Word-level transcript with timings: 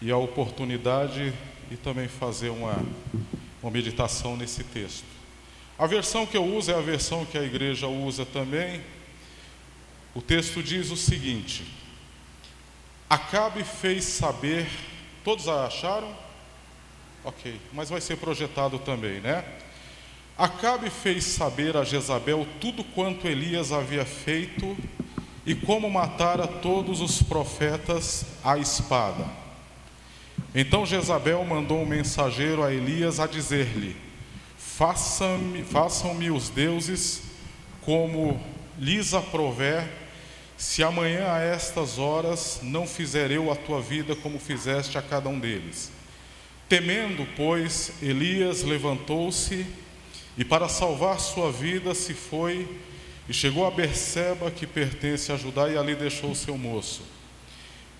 e 0.00 0.10
a 0.10 0.16
oportunidade 0.16 1.32
e 1.70 1.76
também 1.76 2.08
fazer 2.08 2.48
uma, 2.50 2.76
uma 3.62 3.70
meditação 3.70 4.36
nesse 4.36 4.64
texto. 4.64 5.04
A 5.78 5.86
versão 5.86 6.26
que 6.26 6.36
eu 6.36 6.44
uso 6.44 6.70
é 6.70 6.74
a 6.74 6.80
versão 6.80 7.24
que 7.24 7.38
a 7.38 7.42
igreja 7.42 7.86
usa 7.86 8.26
também. 8.26 8.82
O 10.14 10.20
texto 10.20 10.62
diz 10.62 10.90
o 10.90 10.96
seguinte: 10.96 11.64
Acabe 13.08 13.64
fez 13.64 14.04
saber, 14.04 14.68
todos 15.24 15.48
acharam? 15.48 16.14
Ok, 17.24 17.60
mas 17.72 17.90
vai 17.90 18.00
ser 18.00 18.16
projetado 18.16 18.78
também, 18.78 19.20
né? 19.20 19.44
Acabe 20.36 20.88
fez 20.88 21.24
saber 21.24 21.76
a 21.76 21.84
Jezabel 21.84 22.46
tudo 22.60 22.82
quanto 22.82 23.26
Elias 23.26 23.72
havia 23.72 24.06
feito 24.06 24.76
e 25.44 25.54
como 25.54 25.90
matara 25.90 26.46
todos 26.46 27.00
os 27.00 27.22
profetas 27.22 28.24
à 28.42 28.56
espada. 28.56 29.39
Então 30.54 30.84
Jezabel 30.84 31.44
mandou 31.44 31.80
um 31.80 31.86
mensageiro 31.86 32.64
a 32.64 32.72
Elias 32.72 33.20
a 33.20 33.26
dizer-lhe: 33.26 33.96
Façam-me 34.58 36.30
os 36.30 36.48
deuses 36.48 37.22
como 37.82 38.40
lhes 38.78 39.14
aprover, 39.14 39.88
se 40.56 40.82
amanhã 40.82 41.32
a 41.32 41.40
estas 41.40 41.98
horas 41.98 42.60
não 42.62 42.86
fizer 42.86 43.30
eu 43.30 43.50
a 43.50 43.56
tua 43.56 43.80
vida 43.80 44.16
como 44.16 44.38
fizeste 44.38 44.98
a 44.98 45.02
cada 45.02 45.28
um 45.28 45.38
deles. 45.38 45.90
Temendo, 46.68 47.26
pois, 47.36 47.92
Elias 48.02 48.62
levantou-se 48.62 49.66
e 50.36 50.44
para 50.44 50.68
salvar 50.68 51.18
sua 51.18 51.50
vida 51.50 51.94
se 51.94 52.14
foi 52.14 52.68
e 53.28 53.32
chegou 53.32 53.66
a 53.66 53.70
Berseba, 53.70 54.50
que 54.50 54.66
pertence 54.66 55.30
a 55.30 55.36
Judá, 55.36 55.68
e 55.68 55.76
ali 55.76 55.94
deixou 55.94 56.34
seu 56.34 56.58
moço. 56.58 57.02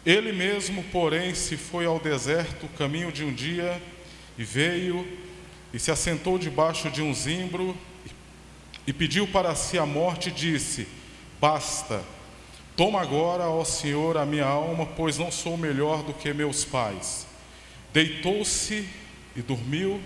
Ele 0.05 0.33
mesmo, 0.33 0.83
porém, 0.85 1.35
se 1.35 1.57
foi 1.57 1.85
ao 1.85 2.01
deserto, 2.01 2.67
caminho 2.79 3.13
de 3.13 3.25
um 3.25 3.33
dia, 3.33 3.81
e 4.39 4.45
veio 4.45 5.07
e 5.73 5.79
se 5.79 5.91
assentou 5.91 6.39
debaixo 6.39 6.91
de 6.91 7.03
um 7.03 7.13
zimbro 7.13 7.77
e 8.87 8.93
pediu 8.93 9.27
para 9.27 9.55
si 9.55 9.79
a 9.79 9.85
morte, 9.85 10.31
e 10.31 10.33
disse: 10.33 10.89
Basta, 11.41 12.03
toma 12.77 13.01
agora, 13.01 13.49
ó 13.49 13.63
Senhor, 13.65 14.17
a 14.17 14.25
minha 14.25 14.47
alma, 14.47 14.87
pois 14.87 15.19
não 15.19 15.31
sou 15.31 15.57
melhor 15.57 16.03
do 16.03 16.15
que 16.15 16.33
meus 16.33 16.65
pais. 16.65 17.27
Deitou-se 17.93 18.89
e 19.37 19.43
dormiu 19.43 20.01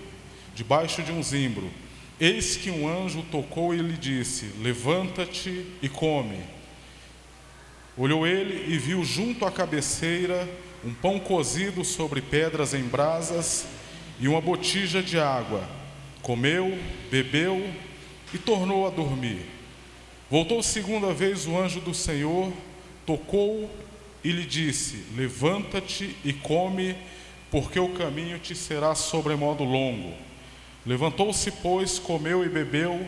debaixo 0.55 1.03
de 1.03 1.13
um 1.13 1.23
zimbro. 1.23 1.71
Eis 2.19 2.57
que 2.57 2.71
um 2.71 2.89
anjo 2.89 3.23
tocou 3.31 3.75
e 3.75 3.79
lhe 3.79 3.97
disse: 3.97 4.51
Levanta-te 4.61 5.67
e 5.81 5.89
come. 5.89 6.54
Olhou 7.97 8.27
ele 8.27 8.75
e 8.75 8.77
viu 8.77 9.05
junto 9.05 9.47
à 9.47 9.53
cabeceira 9.53 10.49
um 10.85 10.93
pão 10.93 11.21
cozido 11.21 11.85
sobre 11.85 12.21
pedras 12.21 12.75
em 12.75 12.83
brasas 12.83 13.67
e 14.19 14.27
uma 14.27 14.41
botija 14.41 15.03
de 15.03 15.19
água. 15.19 15.63
Comeu, 16.21 16.77
bebeu 17.11 17.65
e 18.33 18.39
tornou 18.39 18.87
a 18.87 18.91
dormir. 18.91 19.47
Voltou 20.29 20.63
segunda 20.63 21.13
vez 21.13 21.47
o 21.47 21.57
anjo 21.57 21.81
do 21.81 21.95
Senhor, 21.95 22.53
tocou 23.07 23.71
e 24.25 24.33
lhe 24.33 24.45
disse: 24.45 25.05
Levanta-te 25.15 26.17
e 26.25 26.33
come, 26.33 26.97
porque 27.51 27.79
o 27.79 27.91
caminho 27.91 28.39
te 28.39 28.55
será 28.55 28.95
sobremodo 28.95 29.63
longo. 29.63 30.13
Levantou-se, 30.85 31.51
pois, 31.51 31.99
comeu 31.99 32.45
e 32.45 32.49
bebeu, 32.49 33.07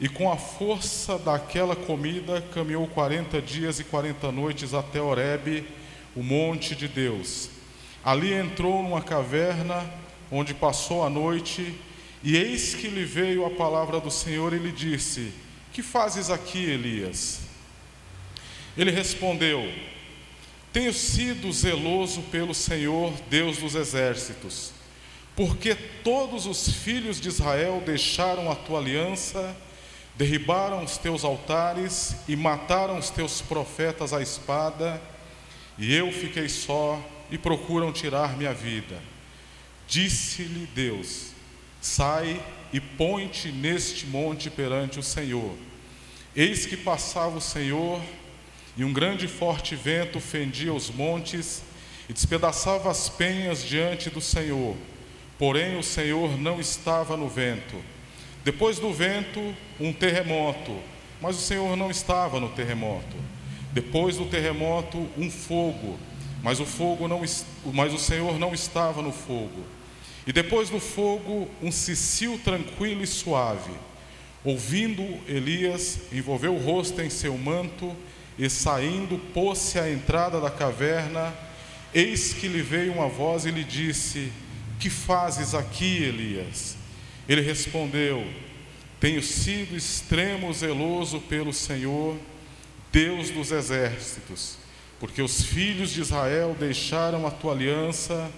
e 0.00 0.08
com 0.08 0.30
a 0.30 0.36
força 0.36 1.18
daquela 1.18 1.74
comida 1.74 2.40
caminhou 2.52 2.86
quarenta 2.86 3.42
dias 3.42 3.80
e 3.80 3.84
quarenta 3.84 4.30
noites 4.30 4.74
até 4.74 5.00
Horebe, 5.00 5.66
o 6.14 6.22
monte 6.22 6.74
de 6.74 6.86
Deus. 6.86 7.50
Ali 8.04 8.32
entrou 8.32 8.82
numa 8.82 9.02
caverna, 9.02 9.84
onde 10.30 10.54
passou 10.54 11.04
a 11.04 11.10
noite, 11.10 11.74
e 12.22 12.36
eis 12.36 12.74
que 12.74 12.88
lhe 12.88 13.04
veio 13.04 13.44
a 13.44 13.50
palavra 13.50 14.00
do 14.00 14.10
Senhor 14.10 14.52
e 14.52 14.58
lhe 14.58 14.72
disse: 14.72 15.32
Que 15.72 15.82
fazes 15.82 16.30
aqui, 16.30 16.64
Elias? 16.64 17.40
Ele 18.76 18.90
respondeu: 18.90 19.68
Tenho 20.72 20.92
sido 20.92 21.52
zeloso 21.52 22.22
pelo 22.30 22.54
Senhor, 22.54 23.12
Deus 23.28 23.58
dos 23.58 23.74
exércitos 23.74 24.78
porque 25.38 25.76
todos 26.02 26.46
os 26.46 26.68
filhos 26.68 27.20
de 27.20 27.28
Israel 27.28 27.80
deixaram 27.86 28.50
a 28.50 28.56
tua 28.56 28.80
aliança, 28.80 29.56
derribaram 30.18 30.82
os 30.82 30.98
teus 30.98 31.22
altares 31.22 32.16
e 32.26 32.34
mataram 32.34 32.98
os 32.98 33.08
teus 33.08 33.40
profetas 33.40 34.12
à 34.12 34.20
espada, 34.20 35.00
e 35.78 35.94
eu 35.94 36.10
fiquei 36.10 36.48
só 36.48 37.00
e 37.30 37.38
procuram 37.38 37.92
tirar 37.92 38.36
minha 38.36 38.52
vida. 38.52 39.00
Disse-lhe 39.86 40.66
Deus: 40.74 41.28
Sai 41.80 42.42
e 42.72 42.80
põe-te 42.80 43.52
neste 43.52 44.06
monte 44.06 44.50
perante 44.50 44.98
o 44.98 45.04
Senhor. 45.04 45.54
Eis 46.34 46.66
que 46.66 46.76
passava 46.76 47.38
o 47.38 47.40
Senhor, 47.40 48.00
e 48.76 48.84
um 48.84 48.92
grande 48.92 49.26
e 49.26 49.28
forte 49.28 49.76
vento 49.76 50.18
fendia 50.18 50.74
os 50.74 50.90
montes 50.90 51.62
e 52.08 52.12
despedaçava 52.12 52.90
as 52.90 53.08
penhas 53.08 53.64
diante 53.64 54.10
do 54.10 54.20
Senhor. 54.20 54.76
Porém, 55.38 55.78
o 55.78 55.82
Senhor 55.82 56.36
não 56.36 56.60
estava 56.60 57.16
no 57.16 57.28
vento. 57.28 57.76
Depois 58.48 58.78
do 58.78 58.90
vento, 58.90 59.54
um 59.78 59.92
terremoto, 59.92 60.74
mas 61.20 61.36
o 61.36 61.38
Senhor 61.38 61.76
não 61.76 61.90
estava 61.90 62.40
no 62.40 62.48
terremoto. 62.48 63.14
Depois 63.74 64.16
do 64.16 64.24
terremoto, 64.24 65.06
um 65.18 65.30
fogo, 65.30 65.98
mas 66.42 66.58
o 66.58 66.64
fogo 66.64 67.06
não, 67.06 67.20
mas 67.74 67.92
o 67.92 67.98
Senhor 67.98 68.38
não 68.38 68.54
estava 68.54 69.02
no 69.02 69.12
fogo. 69.12 69.62
E 70.26 70.32
depois 70.32 70.70
do 70.70 70.80
fogo, 70.80 71.46
um 71.62 71.70
cicil 71.70 72.40
tranquilo 72.42 73.02
e 73.02 73.06
suave. 73.06 73.70
Ouvindo 74.42 75.02
Elias, 75.28 75.98
envolveu 76.10 76.54
o 76.54 76.58
rosto 76.58 77.02
em 77.02 77.10
seu 77.10 77.36
manto 77.36 77.94
e 78.38 78.48
saindo, 78.48 79.18
pôs-se 79.34 79.78
à 79.78 79.92
entrada 79.92 80.40
da 80.40 80.50
caverna. 80.50 81.34
Eis 81.92 82.32
que 82.32 82.48
lhe 82.48 82.62
veio 82.62 82.94
uma 82.94 83.08
voz 83.08 83.44
e 83.44 83.50
lhe 83.50 83.62
disse: 83.62 84.32
que 84.80 84.88
fazes 84.88 85.54
aqui, 85.54 86.02
Elias? 86.02 86.78
Ele 87.28 87.40
respondeu: 87.40 88.26
Tenho 88.98 89.22
sido 89.22 89.76
extremo 89.76 90.52
zeloso 90.52 91.20
pelo 91.20 91.52
Senhor, 91.52 92.16
Deus 92.90 93.30
dos 93.30 93.52
exércitos, 93.52 94.56
porque 94.98 95.20
os 95.20 95.44
filhos 95.44 95.90
de 95.90 96.00
Israel 96.00 96.56
deixaram 96.58 97.26
a 97.26 97.30
tua 97.30 97.52
aliança, 97.52 98.30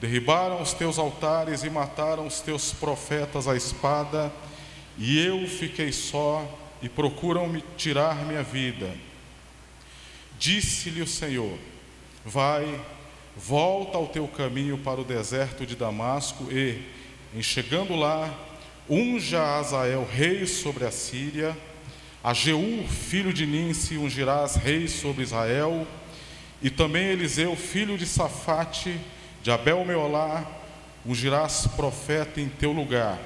derribaram 0.00 0.60
os 0.60 0.74
teus 0.74 0.98
altares 0.98 1.64
e 1.64 1.70
mataram 1.70 2.26
os 2.26 2.40
teus 2.40 2.72
profetas 2.72 3.48
à 3.48 3.56
espada, 3.56 4.30
e 4.98 5.18
eu 5.18 5.48
fiquei 5.48 5.90
só 5.90 6.46
e 6.82 6.88
procuram 6.88 7.48
me 7.48 7.64
tirar 7.76 8.26
minha 8.26 8.42
vida. 8.42 8.94
Disse-lhe 10.38 11.00
o 11.00 11.06
Senhor: 11.06 11.58
Vai 12.24 12.80
Volta 13.36 13.98
ao 13.98 14.06
teu 14.06 14.28
caminho 14.28 14.78
para 14.78 15.00
o 15.00 15.04
deserto 15.04 15.66
de 15.66 15.74
Damasco 15.74 16.44
e, 16.52 16.80
em 17.34 17.42
chegando 17.42 17.96
lá, 17.96 18.32
unja 18.88 19.42
a 19.42 19.58
Azael 19.58 20.06
rei 20.08 20.46
sobre 20.46 20.84
a 20.84 20.90
Síria, 20.92 21.56
a 22.22 22.32
Jeú, 22.32 22.86
filho 22.88 23.32
de 23.32 23.44
Ninse, 23.44 23.96
ungirás 23.96 24.54
rei 24.54 24.86
sobre 24.86 25.24
Israel, 25.24 25.84
e 26.62 26.70
também 26.70 27.06
Eliseu, 27.06 27.56
filho 27.56 27.98
de 27.98 28.06
Safate, 28.06 28.98
de 29.42 29.50
Abel 29.50 29.84
Meolá, 29.84 30.46
ungirás 31.04 31.66
profeta 31.66 32.40
em 32.40 32.48
teu 32.48 32.70
lugar. 32.70 33.18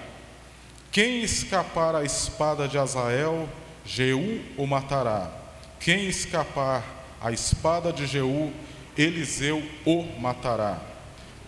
Quem 0.91 1.22
escapar 1.22 1.94
à 1.94 2.02
espada 2.02 2.66
de 2.66 2.78
Azael, 2.78 3.47
Jeú 3.84 4.41
o 4.56 4.66
matará. 4.66 5.30
Quem 5.78 6.06
escapar 6.08 6.82
à 7.20 7.30
espada 7.30 7.92
de 7.92 8.06
Jeú, 8.06 8.52
Eliseu 8.97 9.62
o 9.84 10.02
matará. 10.18 10.88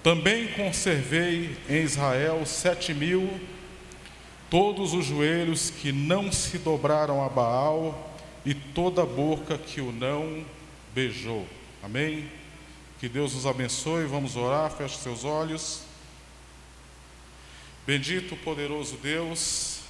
Também 0.02 0.48
conservei 0.48 1.56
em 1.68 1.82
Israel 1.82 2.44
sete 2.46 2.94
mil, 2.94 3.40
todos 4.48 4.94
os 4.94 5.04
joelhos 5.04 5.70
que 5.70 5.92
não 5.92 6.32
se 6.32 6.58
dobraram 6.58 7.24
a 7.24 7.28
Baal 7.28 8.10
e 8.44 8.54
toda 8.54 9.02
a 9.02 9.06
boca 9.06 9.58
que 9.58 9.80
o 9.80 9.92
não 9.92 10.44
beijou. 10.94 11.46
Amém? 11.82 12.30
Que 12.98 13.08
Deus 13.08 13.34
nos 13.34 13.46
abençoe. 13.46 14.04
Vamos 14.04 14.36
orar. 14.36 14.70
Feche 14.70 14.96
seus 14.96 15.24
olhos. 15.24 15.82
Bendito, 17.86 18.36
poderoso 18.36 18.96
Deus, 18.98 19.80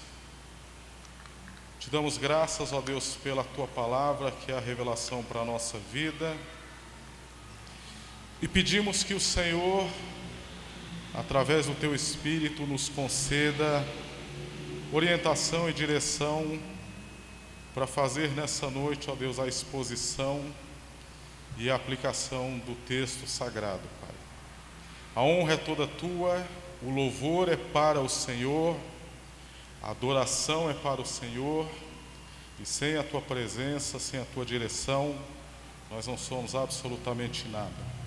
te 1.79 1.91
damos 1.91 2.17
graças, 2.17 2.73
ó 2.73 2.81
Deus, 2.81 3.19
pela 3.23 3.45
tua 3.45 3.67
palavra, 3.67 4.31
que 4.31 4.51
é 4.51 4.57
a 4.57 4.61
revelação 4.61 5.23
para 5.23 5.41
a 5.41 5.45
nossa 5.45 5.77
vida. 5.93 6.35
E 8.43 8.49
pedimos 8.49 9.05
que 9.05 9.13
o 9.13 9.21
Senhor, 9.21 9.87
através 11.13 11.67
do 11.67 11.75
teu 11.75 11.95
Espírito, 11.95 12.67
nos 12.67 12.89
conceda 12.89 13.87
orientação 14.91 15.69
e 15.69 15.75
direção 15.75 16.59
para 17.75 17.87
fazer 17.87 18.31
nessa 18.31 18.71
noite, 18.71 19.11
ó 19.11 19.15
Deus, 19.15 19.39
a 19.39 19.47
exposição 19.47 20.43
e 21.59 21.71
a 21.71 21.75
aplicação 21.75 22.59
do 22.61 22.75
texto 22.87 23.27
sagrado, 23.27 23.83
Pai. 24.01 24.15
A 25.15 25.23
honra 25.23 25.53
é 25.53 25.57
toda 25.59 25.87
tua, 25.87 26.43
o 26.83 26.89
louvor 26.89 27.47
é 27.51 27.57
para 27.57 28.01
o 28.01 28.09
Senhor, 28.09 28.75
a 29.83 29.91
adoração 29.91 30.71
é 30.71 30.75
para 30.75 31.03
o 31.03 31.07
Senhor, 31.07 31.69
e 32.59 32.65
sem 32.65 32.97
a 32.97 33.03
tua 33.03 33.21
presença, 33.21 33.99
sem 33.99 34.19
a 34.19 34.25
tua 34.25 34.47
direção, 34.47 35.15
nós 35.91 36.07
não 36.07 36.17
somos 36.17 36.55
absolutamente 36.55 37.47
nada. 37.49 38.00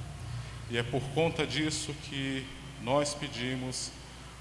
E 0.69 0.77
é 0.77 0.83
por 0.83 1.01
conta 1.13 1.45
disso 1.45 1.94
que 2.10 2.45
nós 2.81 3.13
pedimos 3.13 3.92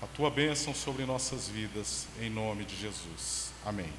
a 0.03 0.07
tua 0.07 0.31
bênção 0.31 0.75
sobre 0.75 1.05
nossas 1.05 1.49
vidas, 1.49 2.07
em 2.21 2.29
nome 2.29 2.65
de 2.65 2.77
Jesus. 2.77 3.53
Amém. 3.65 3.93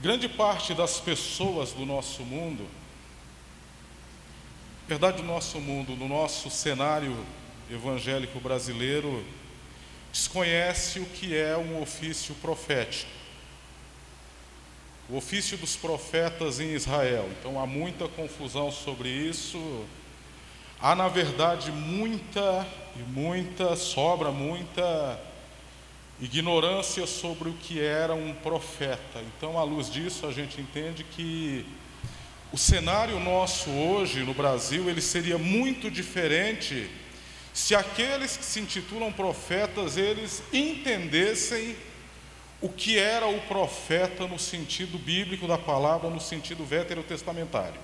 Grande 0.00 0.28
parte 0.28 0.74
das 0.74 1.00
pessoas 1.00 1.72
do 1.72 1.86
nosso 1.86 2.22
mundo, 2.22 2.68
verdade 4.86 5.22
do 5.22 5.22
nosso 5.22 5.58
mundo, 5.58 5.96
no 5.96 6.06
nosso 6.06 6.50
cenário 6.50 7.16
evangélico 7.70 8.38
brasileiro, 8.38 9.24
desconhece 10.12 11.00
o 11.00 11.06
que 11.06 11.34
é 11.34 11.56
um 11.56 11.80
ofício 11.80 12.34
profético. 12.34 13.23
O 15.08 15.16
ofício 15.16 15.58
dos 15.58 15.76
profetas 15.76 16.60
em 16.60 16.72
Israel. 16.72 17.28
Então 17.38 17.60
há 17.60 17.66
muita 17.66 18.08
confusão 18.08 18.72
sobre 18.72 19.08
isso. 19.08 19.84
Há, 20.80 20.94
na 20.94 21.08
verdade, 21.08 21.70
muita 21.70 22.66
e 22.96 23.02
muita, 23.10 23.76
sobra 23.76 24.30
muita 24.30 25.20
ignorância 26.20 27.06
sobre 27.06 27.48
o 27.48 27.54
que 27.54 27.80
era 27.80 28.14
um 28.14 28.34
profeta. 28.34 29.20
Então, 29.36 29.58
à 29.58 29.64
luz 29.64 29.90
disso, 29.90 30.26
a 30.26 30.32
gente 30.32 30.60
entende 30.60 31.04
que 31.04 31.66
o 32.52 32.56
cenário 32.56 33.18
nosso 33.18 33.68
hoje 33.70 34.20
no 34.20 34.32
Brasil, 34.32 34.88
ele 34.88 35.00
seria 35.00 35.36
muito 35.36 35.90
diferente 35.90 36.88
se 37.52 37.74
aqueles 37.74 38.36
que 38.36 38.44
se 38.44 38.60
intitulam 38.60 39.12
profetas, 39.12 39.96
eles 39.96 40.42
entendessem 40.52 41.76
o 42.64 42.68
que 42.70 42.98
era 42.98 43.26
o 43.26 43.42
profeta 43.42 44.26
no 44.26 44.38
sentido 44.38 44.96
bíblico 44.96 45.46
da 45.46 45.58
palavra, 45.58 46.08
no 46.08 46.18
sentido 46.18 46.64
veterotestamentário. 46.64 47.78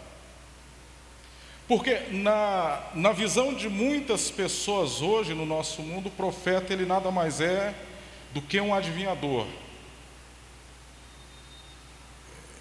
Porque 1.68 2.06
na, 2.10 2.82
na 2.94 3.12
visão 3.12 3.52
de 3.52 3.68
muitas 3.68 4.30
pessoas 4.30 5.02
hoje 5.02 5.34
no 5.34 5.44
nosso 5.44 5.82
mundo, 5.82 6.06
o 6.06 6.10
profeta 6.10 6.72
ele 6.72 6.86
nada 6.86 7.10
mais 7.10 7.42
é 7.42 7.74
do 8.32 8.40
que 8.40 8.58
um 8.58 8.74
adivinhador. 8.74 9.46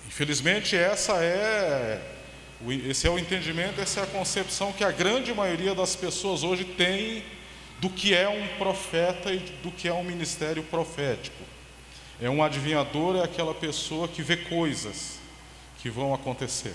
Infelizmente, 0.06 0.76
essa 0.76 1.24
é 1.24 2.06
esse 2.86 3.08
é 3.08 3.10
o 3.10 3.18
entendimento, 3.18 3.80
essa 3.80 4.02
é 4.02 4.04
a 4.04 4.08
concepção 4.08 4.74
que 4.74 4.84
a 4.84 4.92
grande 4.92 5.34
maioria 5.34 5.74
das 5.74 5.96
pessoas 5.96 6.44
hoje 6.44 6.66
tem 6.66 7.24
do 7.80 7.90
que 7.90 8.14
é 8.14 8.28
um 8.28 8.46
profeta 8.58 9.32
e 9.32 9.40
do 9.64 9.72
que 9.72 9.88
é 9.88 9.94
um 9.94 10.04
ministério 10.04 10.64
profético. 10.64 11.59
É 12.22 12.30
um 12.30 12.44
adivinhador, 12.44 13.16
é 13.16 13.24
aquela 13.24 13.54
pessoa 13.54 14.08
que 14.08 14.22
vê 14.22 14.36
coisas 14.36 15.20
que 15.82 15.90
vão 15.90 16.14
acontecer. 16.14 16.74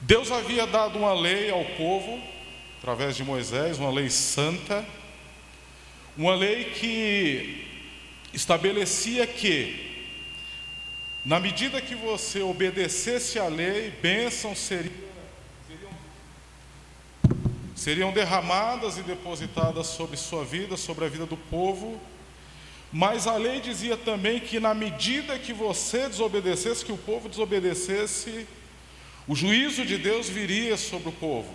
Deus 0.00 0.32
havia 0.32 0.66
dado 0.66 0.98
uma 0.98 1.12
lei 1.12 1.50
ao 1.50 1.64
povo, 1.64 2.20
através 2.78 3.16
de 3.16 3.22
Moisés, 3.22 3.78
uma 3.78 3.90
lei 3.90 4.10
santa, 4.10 4.84
uma 6.16 6.34
lei 6.34 6.64
que 6.64 7.66
estabelecia 8.32 9.26
que, 9.28 10.06
na 11.24 11.38
medida 11.38 11.80
que 11.80 11.94
você 11.94 12.42
obedecesse 12.42 13.38
à 13.38 13.46
lei, 13.46 13.90
bênçãos 13.90 14.58
seriam, 14.58 14.92
seriam, 15.68 15.90
seriam 17.76 18.12
derramadas 18.12 18.98
e 18.98 19.02
depositadas 19.02 19.86
sobre 19.86 20.16
sua 20.16 20.44
vida, 20.44 20.76
sobre 20.76 21.04
a 21.04 21.08
vida 21.08 21.26
do 21.26 21.36
povo, 21.36 22.00
mas 22.92 23.26
a 23.26 23.36
lei 23.36 23.60
dizia 23.60 23.96
também 23.96 24.40
que, 24.40 24.58
na 24.58 24.72
medida 24.72 25.38
que 25.38 25.52
você 25.52 26.08
desobedecesse, 26.08 26.84
que 26.84 26.92
o 26.92 26.96
povo 26.96 27.28
desobedecesse, 27.28 28.46
o 29.26 29.34
juízo 29.34 29.84
de 29.84 29.98
Deus 29.98 30.28
viria 30.28 30.76
sobre 30.76 31.10
o 31.10 31.12
povo. 31.12 31.52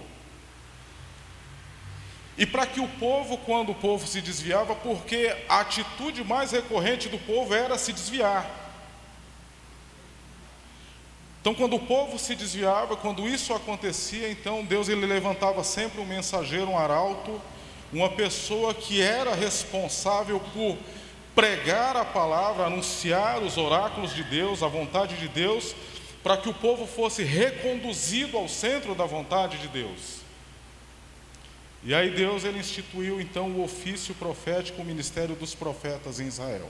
E 2.38 2.46
para 2.46 2.66
que 2.66 2.80
o 2.80 2.88
povo, 2.88 3.38
quando 3.40 3.72
o 3.72 3.76
povo 3.76 4.08
se 4.08 4.22
desviava, 4.22 4.76
porque 4.76 5.36
a 5.50 5.60
atitude 5.60 6.24
mais 6.24 6.52
recorrente 6.52 7.10
do 7.10 7.18
povo 7.18 7.54
era 7.54 7.78
se 7.78 7.92
desviar. 7.94 8.62
Então, 11.42 11.54
quando 11.54 11.76
o 11.76 11.80
povo 11.80 12.18
se 12.18 12.36
desviava, 12.36 12.96
quando 12.96 13.28
isso 13.28 13.54
acontecia, 13.54 14.32
então 14.32 14.64
Deus 14.64 14.88
ele 14.88 15.06
levantava 15.06 15.64
sempre 15.64 16.00
um 16.00 16.06
mensageiro, 16.06 16.70
um 16.70 16.78
arauto, 16.78 17.42
uma 17.92 18.10
pessoa 18.10 18.74
que 18.74 19.02
era 19.02 19.36
responsável 19.36 20.40
por 20.54 20.78
pregar 21.36 21.96
a 21.96 22.06
palavra, 22.06 22.66
anunciar 22.66 23.42
os 23.42 23.58
oráculos 23.58 24.14
de 24.14 24.24
Deus, 24.24 24.62
a 24.62 24.68
vontade 24.68 25.16
de 25.18 25.28
Deus, 25.28 25.76
para 26.22 26.38
que 26.38 26.50
o 26.50 26.54
povo 26.54 26.86
fosse 26.86 27.24
reconduzido 27.24 28.38
ao 28.38 28.48
centro 28.48 28.96
da 28.96 29.06
vontade 29.06 29.58
de 29.58 29.68
Deus. 29.68 30.22
E 31.84 31.94
aí 31.94 32.12
Deus 32.12 32.46
ele 32.46 32.60
instituiu 32.60 33.20
então 33.20 33.50
o 33.52 33.64
ofício 33.64 34.16
profético, 34.16 34.82
o 34.82 34.86
ministério 34.86 35.36
dos 35.36 35.54
profetas 35.54 36.20
em 36.20 36.28
Israel. 36.28 36.70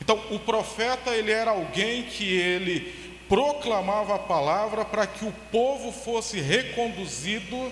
Então, 0.00 0.20
o 0.32 0.38
profeta 0.40 1.10
ele 1.10 1.30
era 1.30 1.52
alguém 1.52 2.02
que 2.02 2.24
ele 2.24 2.92
proclamava 3.28 4.16
a 4.16 4.18
palavra 4.18 4.84
para 4.84 5.06
que 5.06 5.24
o 5.24 5.32
povo 5.52 5.92
fosse 5.92 6.40
reconduzido 6.40 7.70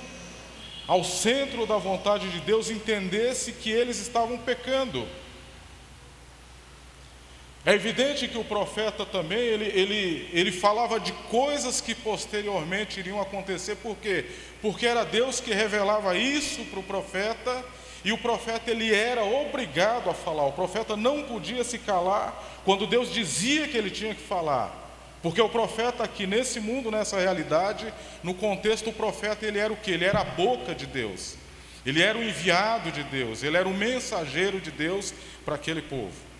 ao 0.87 1.03
centro 1.03 1.67
da 1.67 1.77
vontade 1.77 2.29
de 2.31 2.39
Deus, 2.41 2.71
entendesse 2.71 3.53
que 3.53 3.71
eles 3.71 3.99
estavam 3.99 4.39
pecando 4.39 5.07
é 7.65 7.75
evidente 7.75 8.27
que 8.27 8.39
o 8.39 8.45
profeta 8.45 9.05
também, 9.05 9.39
ele, 9.39 9.67
ele, 9.67 10.31
ele 10.33 10.53
falava 10.53 10.99
de 10.99 11.13
coisas 11.31 11.81
que 11.81 11.95
posteriormente 11.95 13.01
iriam 13.01 13.21
acontecer, 13.21 13.77
por 13.77 13.97
quê? 13.97 14.25
Porque 14.63 14.87
era 14.87 15.05
Deus 15.05 15.41
que 15.41 15.53
revelava 15.53 16.17
isso 16.17 16.65
para 16.65 16.81
o 16.81 16.83
profeta, 16.83 17.63
e 18.03 18.13
o 18.13 18.19
profeta 18.19 18.71
ele 18.71 18.95
era 18.95 19.23
obrigado 19.25 20.09
a 20.09 20.15
falar, 20.15 20.47
o 20.47 20.53
profeta 20.53 20.97
não 20.97 21.23
podia 21.25 21.63
se 21.63 21.79
calar 21.79 22.63
quando 22.65 22.87
Deus 22.87 23.13
dizia 23.13 23.69
que 23.69 23.77
ele 23.77 23.91
tinha 23.91 24.15
que 24.15 24.23
falar. 24.23 24.79
Porque 25.23 25.41
o 25.41 25.51
profeta 25.51 26.03
aqui 26.03 26.27
nesse 26.27 26.61
mundo, 26.61 26.91
nessa 26.91 27.21
realidade, 27.21 27.93
no 28.23 28.33
contexto 28.33 28.89
o 28.89 28.93
profeta 28.93 29.45
ele 29.45 29.59
era 29.59 29.71
o 29.71 29.77
que? 29.77 29.91
Ele 29.91 30.07
era 30.07 30.21
a 30.21 30.25
boca 30.25 30.75
de 30.75 30.87
Deus. 30.87 31.37
Ele 31.85 32.01
era 32.01 32.17
o 32.17 32.25
enviado 32.25 32.91
de 32.91 33.03
Deus, 33.03 33.43
ele 33.43 33.59
era 33.59 33.69
o 33.69 33.75
mensageiro 33.75 34.61
de 34.61 34.71
Deus 34.71 35.13
para 35.45 35.57
aquele 35.57 35.83
povo. 35.83 36.31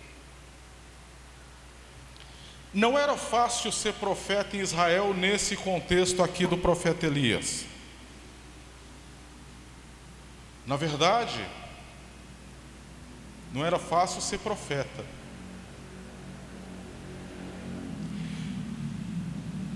Não 2.73 2.97
era 2.97 3.17
fácil 3.17 3.71
ser 3.71 3.93
profeta 3.95 4.55
em 4.55 4.61
Israel 4.61 5.13
nesse 5.13 5.57
contexto 5.57 6.23
aqui 6.23 6.47
do 6.47 6.57
profeta 6.57 7.05
Elias. 7.05 7.65
Na 10.65 10.77
verdade, 10.77 11.45
não 13.53 13.65
era 13.65 13.77
fácil 13.77 14.21
ser 14.21 14.39
profeta. 14.39 15.03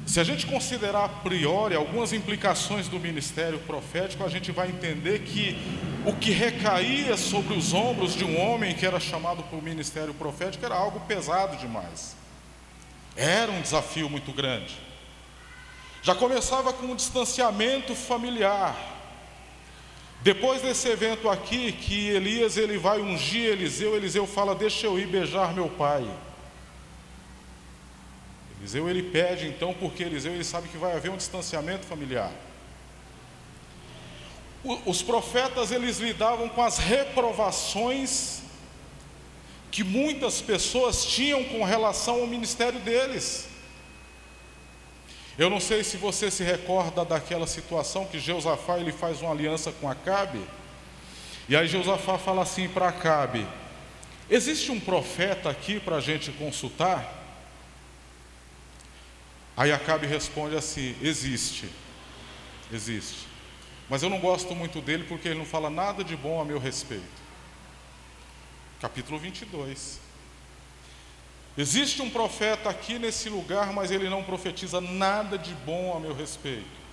Se 0.08 0.20
a 0.22 0.24
gente 0.24 0.46
considerar 0.46 1.04
a 1.04 1.10
priori 1.10 1.76
algumas 1.76 2.14
implicações 2.14 2.88
do 2.88 2.98
ministério 2.98 3.60
profético, 3.60 4.24
a 4.24 4.30
gente 4.30 4.50
vai 4.54 4.70
entender 4.70 5.24
que 5.24 5.58
o 6.06 6.14
que 6.16 6.32
recaía 6.32 7.18
sobre 7.18 7.58
os 7.58 7.74
ombros 7.74 8.16
de 8.16 8.24
um 8.24 8.40
homem 8.40 8.74
que 8.74 8.86
era 8.86 9.00
chamado 9.02 9.44
para 9.44 9.58
o 9.58 9.62
ministério 9.62 10.14
profético 10.14 10.66
era 10.66 10.76
algo 10.76 11.02
pesado 11.02 11.58
demais. 11.58 12.16
Era 13.16 13.52
um 13.52 13.62
desafio 13.62 14.10
muito 14.10 14.32
grande. 14.32 14.76
Já 16.02 16.14
começava 16.14 16.72
com 16.74 16.88
um 16.88 16.96
distanciamento 16.96 17.96
familiar. 17.96 18.78
Depois 20.22 20.62
desse 20.62 20.88
evento 20.88 21.30
aqui, 21.30 21.72
que 21.72 22.10
Elias 22.10 22.58
ele 22.58 22.78
vai 22.78 23.00
ungir 23.00 23.46
Eliseu, 23.46 23.96
Eliseu 23.96 24.28
fala: 24.28 24.54
Deixa 24.54 24.86
eu 24.88 25.00
ir 25.00 25.08
beijar 25.08 25.54
meu 25.54 25.70
pai. 25.70 26.06
Eliseu 28.60 28.90
ele 28.90 29.04
pede 29.04 29.48
então, 29.48 29.74
porque 29.74 30.04
Eliseu 30.04 30.34
ele 30.34 30.44
sabe 30.44 30.68
que 30.68 30.78
vai 30.78 30.96
haver 30.96 31.12
um 31.12 31.18
distanciamento 31.18 31.86
familiar. 31.86 32.32
Os 34.86 35.04
profetas 35.04 35.72
eles 35.72 36.00
lidavam 36.00 36.50
com 36.50 36.64
as 36.64 36.80
reprovações 36.80 38.42
que 39.72 39.84
muitas 39.84 40.42
pessoas 40.42 41.06
tinham 41.06 41.44
com 41.44 41.64
relação 41.64 42.22
ao 42.22 42.28
ministério 42.28 42.80
deles. 42.80 43.48
Eu 45.38 45.50
não 45.50 45.60
sei 45.60 45.84
se 45.84 45.98
você 45.98 46.32
se 46.32 46.44
recorda 46.44 47.04
daquela 47.04 47.46
situação 47.46 48.06
que 48.06 48.20
Jeosafá 48.20 48.78
ele 48.80 48.92
faz 48.92 49.22
uma 49.22 49.32
aliança 49.32 49.72
com 49.72 49.90
Acabe. 49.90 50.42
E 51.50 51.56
aí 51.56 51.68
Jeosafá 51.68 52.18
fala 52.18 52.44
assim 52.44 52.70
para 52.70 52.88
Acabe: 52.88 53.46
Existe 54.30 54.72
um 54.72 54.80
profeta 54.80 55.50
aqui 55.50 55.80
para 55.80 55.98
a 55.98 56.02
gente 56.02 56.32
consultar? 56.32 57.24
Aí 59.58 59.72
Acabe 59.72 60.08
responde 60.08 60.56
assim: 60.56 60.96
existe, 61.02 61.70
existe. 62.72 63.28
Mas 63.90 64.02
eu 64.02 64.10
não 64.10 64.20
gosto 64.20 64.56
muito 64.56 64.82
dele 64.82 65.04
porque 65.04 65.28
ele 65.28 65.40
não 65.40 65.46
fala 65.46 65.70
nada 65.70 66.04
de 66.04 66.16
bom 66.16 66.42
a 66.42 66.46
meu 66.46 66.60
respeito. 66.60 67.04
Capítulo 68.82 69.18
22. 69.18 70.00
Existe 71.58 72.02
um 72.02 72.10
profeta 72.10 72.70
aqui 72.70 73.00
nesse 73.00 73.30
lugar, 73.30 73.72
mas 73.72 73.90
ele 73.90 74.10
não 74.10 74.24
profetiza 74.24 74.82
nada 74.82 75.38
de 75.38 75.54
bom 75.54 75.96
a 75.96 76.00
meu 76.00 76.14
respeito. 76.14 76.86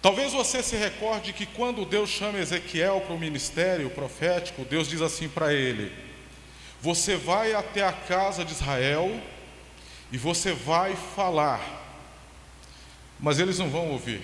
Talvez 0.00 0.32
você 0.32 0.62
se 0.62 0.76
recorde 0.76 1.32
que 1.32 1.46
quando 1.46 1.84
Deus 1.84 2.10
chama 2.10 2.38
Ezequiel 2.38 3.00
para 3.00 3.14
o 3.14 3.18
ministério 3.18 3.90
profético, 3.90 4.64
Deus 4.64 4.86
diz 4.86 5.00
assim 5.00 5.28
para 5.28 5.52
ele: 5.52 5.90
Você 6.80 7.16
vai 7.16 7.54
até 7.54 7.82
a 7.82 7.92
casa 7.92 8.44
de 8.44 8.52
Israel 8.52 9.20
e 10.12 10.18
você 10.18 10.52
vai 10.52 10.94
falar, 10.94 11.60
mas 13.18 13.40
eles 13.40 13.58
não 13.58 13.70
vão 13.70 13.88
ouvir. 13.88 14.22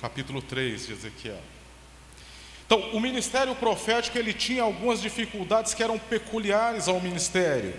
Capítulo 0.00 0.42
3 0.42 0.86
de 0.88 0.92
Ezequiel. 0.92 1.57
Então, 2.68 2.90
o 2.92 3.00
ministério 3.00 3.54
profético 3.54 4.18
ele 4.18 4.34
tinha 4.34 4.62
algumas 4.62 5.00
dificuldades 5.00 5.72
que 5.72 5.82
eram 5.82 5.98
peculiares 5.98 6.86
ao 6.86 7.00
ministério. 7.00 7.72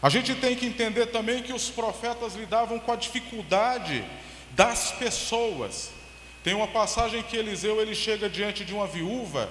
A 0.00 0.08
gente 0.08 0.36
tem 0.36 0.54
que 0.54 0.66
entender 0.66 1.06
também 1.06 1.42
que 1.42 1.52
os 1.52 1.68
profetas 1.68 2.36
lidavam 2.36 2.78
com 2.78 2.92
a 2.92 2.96
dificuldade 2.96 4.04
das 4.52 4.92
pessoas. 4.92 5.90
Tem 6.44 6.54
uma 6.54 6.68
passagem 6.68 7.24
que 7.24 7.36
Eliseu 7.36 7.80
ele 7.80 7.92
chega 7.92 8.30
diante 8.30 8.64
de 8.64 8.72
uma 8.72 8.86
viúva 8.86 9.50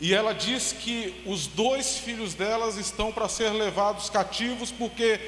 e 0.00 0.12
ela 0.12 0.34
diz 0.34 0.72
que 0.72 1.22
os 1.24 1.46
dois 1.46 1.96
filhos 1.96 2.34
delas 2.34 2.76
estão 2.78 3.12
para 3.12 3.28
ser 3.28 3.50
levados 3.50 4.10
cativos 4.10 4.72
porque 4.72 5.20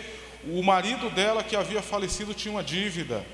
o 0.49 0.65
marido 0.65 1.09
dela 1.11 1.45
que 1.45 1.55
havia 1.55 1.81
falecido 1.81 2.35
tinha 2.35 2.51
uma 2.51 2.65
dívida. 2.65 3.25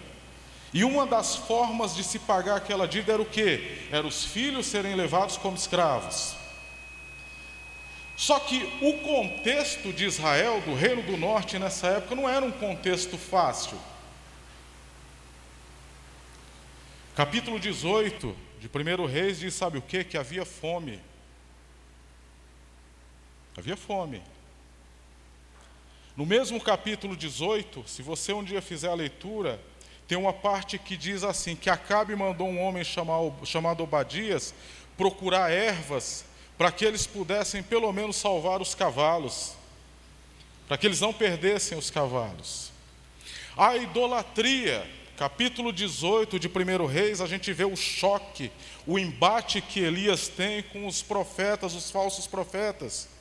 E 0.74 0.82
uma 0.82 1.06
das 1.06 1.36
formas 1.36 1.94
de 1.94 2.02
se 2.02 2.18
pagar 2.18 2.56
aquela 2.56 2.88
dívida 2.88 3.12
era 3.12 3.22
o 3.22 3.26
quê? 3.26 3.86
Era 3.92 4.04
os 4.04 4.24
filhos 4.24 4.66
serem 4.66 4.96
levados 4.96 5.36
como 5.36 5.56
escravos. 5.56 6.34
Só 8.16 8.40
que 8.40 8.64
o 8.82 8.98
contexto 8.98 9.92
de 9.92 10.04
Israel, 10.04 10.60
do 10.62 10.74
Reino 10.74 11.02
do 11.04 11.16
Norte 11.16 11.60
nessa 11.60 11.86
época, 11.86 12.16
não 12.16 12.28
era 12.28 12.44
um 12.44 12.50
contexto 12.50 13.16
fácil. 13.16 13.78
Capítulo 17.14 17.60
18 17.60 18.36
de 18.58 18.68
1 18.68 19.06
Reis 19.06 19.38
diz: 19.38 19.54
sabe 19.54 19.78
o 19.78 19.82
que? 19.82 20.02
Que 20.02 20.18
havia 20.18 20.44
fome. 20.44 21.00
Havia 23.56 23.76
fome. 23.76 24.20
No 26.16 26.26
mesmo 26.26 26.60
capítulo 26.60 27.16
18, 27.16 27.84
se 27.86 28.02
você 28.02 28.32
um 28.32 28.42
dia 28.42 28.60
fizer 28.60 28.88
a 28.88 28.94
leitura, 28.94 29.60
tem 30.06 30.18
uma 30.18 30.32
parte 30.32 30.78
que 30.78 30.96
diz 30.96 31.24
assim: 31.24 31.56
que 31.56 31.70
Acabe 31.70 32.14
mandou 32.14 32.48
um 32.48 32.60
homem 32.60 32.84
chamado 32.84 33.82
Obadias 33.82 34.54
procurar 34.96 35.50
ervas 35.50 36.24
para 36.56 36.70
que 36.70 36.84
eles 36.84 37.06
pudessem 37.06 37.62
pelo 37.62 37.92
menos 37.92 38.16
salvar 38.16 38.60
os 38.60 38.74
cavalos, 38.74 39.52
para 40.68 40.78
que 40.78 40.86
eles 40.86 41.00
não 41.00 41.12
perdessem 41.12 41.76
os 41.76 41.90
cavalos. 41.90 42.70
A 43.56 43.76
idolatria, 43.76 44.88
capítulo 45.16 45.72
18 45.72 46.38
de 46.38 46.48
1 46.48 46.86
Reis, 46.86 47.20
a 47.20 47.26
gente 47.26 47.52
vê 47.52 47.64
o 47.64 47.76
choque, 47.76 48.52
o 48.86 48.98
embate 48.98 49.60
que 49.60 49.80
Elias 49.80 50.28
tem 50.28 50.62
com 50.62 50.86
os 50.86 51.02
profetas, 51.02 51.74
os 51.74 51.90
falsos 51.90 52.26
profetas. 52.26 53.13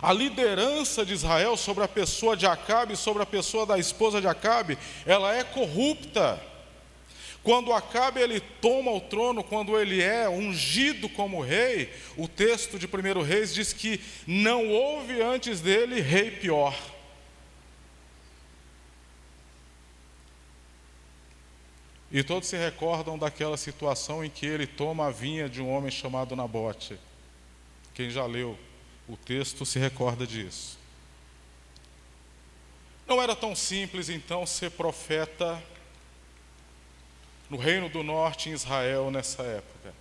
A 0.00 0.12
liderança 0.12 1.04
de 1.04 1.12
Israel 1.12 1.56
sobre 1.56 1.84
a 1.84 1.88
pessoa 1.88 2.36
de 2.36 2.46
Acabe, 2.46 2.96
sobre 2.96 3.22
a 3.22 3.26
pessoa 3.26 3.66
da 3.66 3.78
esposa 3.78 4.20
de 4.20 4.26
Acabe, 4.26 4.78
ela 5.04 5.34
é 5.34 5.44
corrupta. 5.44 6.40
Quando 7.42 7.72
Acabe 7.72 8.20
ele 8.20 8.40
toma 8.40 8.92
o 8.92 9.00
trono, 9.00 9.42
quando 9.42 9.78
ele 9.78 10.00
é 10.00 10.28
ungido 10.28 11.08
como 11.08 11.42
rei, 11.42 11.92
o 12.16 12.28
texto 12.28 12.78
de 12.78 12.86
1 12.86 13.22
Reis 13.22 13.52
diz 13.52 13.72
que 13.72 14.00
não 14.26 14.70
houve 14.70 15.20
antes 15.20 15.60
dele 15.60 16.00
rei 16.00 16.30
pior. 16.30 16.76
E 22.12 22.22
todos 22.22 22.48
se 22.48 22.56
recordam 22.56 23.18
daquela 23.18 23.56
situação 23.56 24.24
em 24.24 24.28
que 24.28 24.46
ele 24.46 24.66
toma 24.66 25.06
a 25.06 25.10
vinha 25.10 25.48
de 25.48 25.62
um 25.62 25.70
homem 25.70 25.90
chamado 25.90 26.36
Nabote. 26.36 26.98
Quem 27.94 28.10
já 28.10 28.26
leu 28.26 28.56
o 29.12 29.16
texto 29.18 29.66
se 29.66 29.78
recorda 29.78 30.26
disso. 30.26 30.78
Não 33.06 33.20
era 33.20 33.36
tão 33.36 33.54
simples 33.54 34.08
então 34.08 34.46
ser 34.46 34.70
profeta 34.70 35.62
no 37.50 37.58
Reino 37.58 37.90
do 37.90 38.02
Norte 38.02 38.48
em 38.48 38.52
Israel 38.52 39.10
nessa 39.10 39.42
época. 39.42 39.94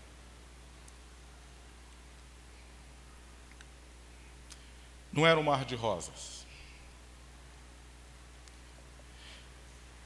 Não 5.12 5.28
era 5.28 5.38
um 5.38 5.44
mar 5.44 5.66
de 5.66 5.76
rosas. 5.76 6.46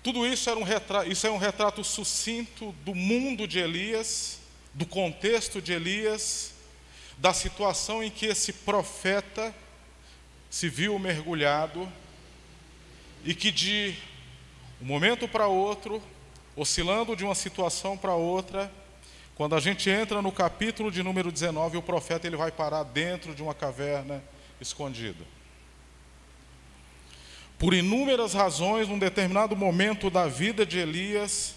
Tudo 0.01 0.25
isso, 0.25 0.49
era 0.49 0.57
um 0.57 0.63
retrato, 0.63 1.11
isso 1.11 1.27
é 1.27 1.29
um 1.29 1.37
retrato 1.37 1.83
sucinto 1.83 2.71
do 2.83 2.95
mundo 2.95 3.47
de 3.47 3.59
Elias, 3.59 4.39
do 4.73 4.87
contexto 4.87 5.61
de 5.61 5.73
Elias 5.73 6.54
da 7.17 7.33
situação 7.33 8.03
em 8.03 8.09
que 8.09 8.25
esse 8.25 8.51
profeta 8.51 9.53
se 10.49 10.69
viu 10.69 10.97
mergulhado 10.99 11.91
e 13.23 13.33
que 13.33 13.51
de 13.51 13.95
um 14.81 14.85
momento 14.85 15.27
para 15.27 15.47
outro, 15.47 16.01
oscilando 16.55 17.15
de 17.15 17.23
uma 17.23 17.35
situação 17.35 17.97
para 17.97 18.13
outra, 18.13 18.71
quando 19.35 19.55
a 19.55 19.59
gente 19.59 19.89
entra 19.89 20.21
no 20.21 20.31
capítulo 20.31 20.91
de 20.91 21.03
número 21.03 21.31
19, 21.31 21.77
o 21.77 21.81
profeta 21.81 22.27
ele 22.27 22.37
vai 22.37 22.51
parar 22.51 22.83
dentro 22.83 23.35
de 23.35 23.41
uma 23.41 23.53
caverna 23.53 24.23
escondida. 24.61 25.25
Por 27.57 27.73
inúmeras 27.73 28.33
razões, 28.33 28.87
num 28.87 28.99
determinado 28.99 29.55
momento 29.55 30.09
da 30.09 30.27
vida 30.27 30.65
de 30.65 30.77
Elias, 30.77 31.55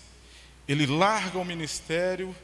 ele 0.67 0.87
larga 0.87 1.39
o 1.39 1.45
ministério 1.45 2.35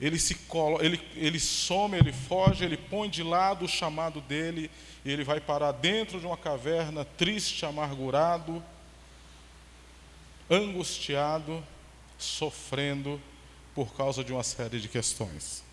ele, 0.00 0.18
se 0.18 0.34
colo, 0.34 0.78
ele, 0.82 1.00
ele 1.14 1.40
some, 1.40 1.96
ele 1.96 2.12
foge, 2.12 2.64
ele 2.64 2.76
põe 2.76 3.08
de 3.08 3.22
lado 3.22 3.64
o 3.64 3.68
chamado 3.68 4.20
dele, 4.20 4.70
e 5.04 5.10
ele 5.10 5.24
vai 5.24 5.40
parar 5.40 5.72
dentro 5.72 6.20
de 6.20 6.26
uma 6.26 6.36
caverna, 6.36 7.04
triste, 7.04 7.64
amargurado, 7.64 8.62
angustiado, 10.50 11.64
sofrendo 12.18 13.20
por 13.74 13.94
causa 13.94 14.22
de 14.22 14.32
uma 14.32 14.42
série 14.42 14.80
de 14.80 14.88
questões. 14.88 15.64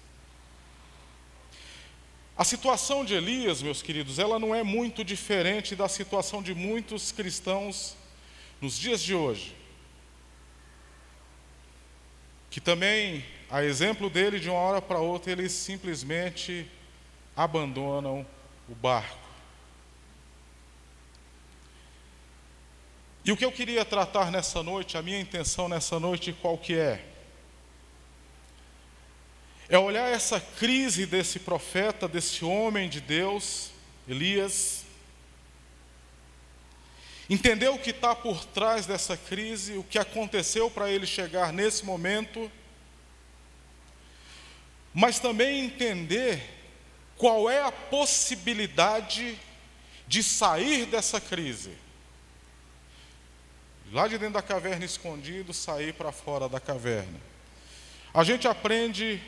A 2.36 2.44
situação 2.44 3.06
de 3.06 3.14
Elias, 3.14 3.62
meus 3.62 3.82
queridos, 3.82 4.18
ela 4.18 4.40
não 4.40 4.56
é 4.56 4.64
muito 4.64 5.04
diferente 5.04 5.76
da 5.76 5.88
situação 5.88 6.42
de 6.42 6.56
muitos 6.56 7.12
cristãos 7.12 7.96
nos 8.60 8.80
dias 8.80 9.02
de 9.02 9.14
hoje, 9.14 9.56
que 12.50 12.60
também 12.60 13.24
a 13.54 13.64
exemplo 13.64 14.10
dele, 14.10 14.40
de 14.40 14.50
uma 14.50 14.58
hora 14.58 14.82
para 14.82 14.98
outra, 14.98 15.32
eles 15.32 15.52
simplesmente 15.52 16.68
abandonam 17.36 18.26
o 18.68 18.74
barco. 18.74 19.30
E 23.24 23.32
o 23.32 23.38
que 23.38 23.46
eu 23.46 23.52
queria 23.52 23.86
tratar 23.86 24.32
nessa 24.32 24.64
noite, 24.64 24.98
a 24.98 25.04
minha 25.04 25.20
intenção 25.20 25.70
nessa 25.70 26.00
noite, 26.00 26.34
qual 26.42 26.58
que 26.58 26.74
é? 26.74 27.06
É 29.70 29.78
olhar 29.78 30.12
essa 30.12 30.40
crise 30.40 31.06
desse 31.06 31.38
profeta, 31.38 32.08
desse 32.08 32.44
homem 32.44 32.90
de 32.90 33.00
Deus, 33.00 33.70
Elias, 34.08 34.84
entender 37.30 37.70
o 37.70 37.78
que 37.78 37.92
está 37.92 38.16
por 38.16 38.46
trás 38.46 38.88
dessa 38.88 39.16
crise, 39.16 39.78
o 39.78 39.84
que 39.84 40.00
aconteceu 40.00 40.72
para 40.72 40.90
ele 40.90 41.06
chegar 41.06 41.54
nesse 41.54 41.86
momento 41.86 42.52
mas 44.94 45.20
também 45.20 45.66
entender 45.66 46.42
qual 47.18 47.50
é 47.50 47.62
a 47.62 47.72
possibilidade 47.72 49.40
de 50.08 50.22
sair 50.22 50.86
dessa 50.86 51.20
crise. 51.20 51.72
Lá 53.92 54.08
de 54.08 54.18
dentro 54.18 54.36
da 54.36 54.42
caverna 54.42 54.86
escondido, 54.86 55.54
sair 55.54 55.94
para 55.94 56.12
fora 56.12 56.50
da 56.50 56.60
caverna. 56.60 57.20
A 58.14 58.24
gente 58.24 58.48
aprende 58.48 59.22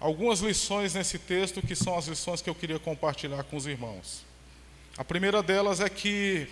algumas 0.00 0.40
lições 0.40 0.94
nesse 0.94 1.18
texto 1.18 1.60
que 1.60 1.76
são 1.76 1.96
as 1.96 2.06
lições 2.06 2.40
que 2.40 2.48
eu 2.48 2.54
queria 2.54 2.78
compartilhar 2.78 3.44
com 3.44 3.56
os 3.56 3.66
irmãos. 3.66 4.24
A 4.96 5.04
primeira 5.04 5.42
delas 5.42 5.80
é 5.80 5.88
que 5.88 6.48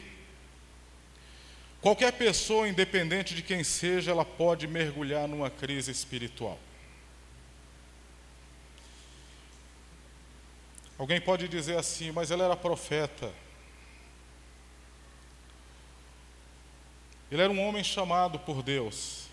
qualquer 1.80 2.12
pessoa, 2.12 2.68
independente 2.68 3.34
de 3.34 3.42
quem 3.42 3.64
seja, 3.64 4.10
ela 4.10 4.24
pode 4.24 4.66
mergulhar 4.66 5.26
numa 5.26 5.50
crise 5.50 5.90
espiritual. 5.90 6.58
Alguém 10.98 11.20
pode 11.20 11.46
dizer 11.46 11.78
assim, 11.78 12.10
mas 12.10 12.30
ele 12.30 12.42
era 12.42 12.56
profeta. 12.56 13.32
Ele 17.30 17.40
era 17.40 17.52
um 17.52 17.60
homem 17.60 17.84
chamado 17.84 18.38
por 18.38 18.62
Deus. 18.62 19.28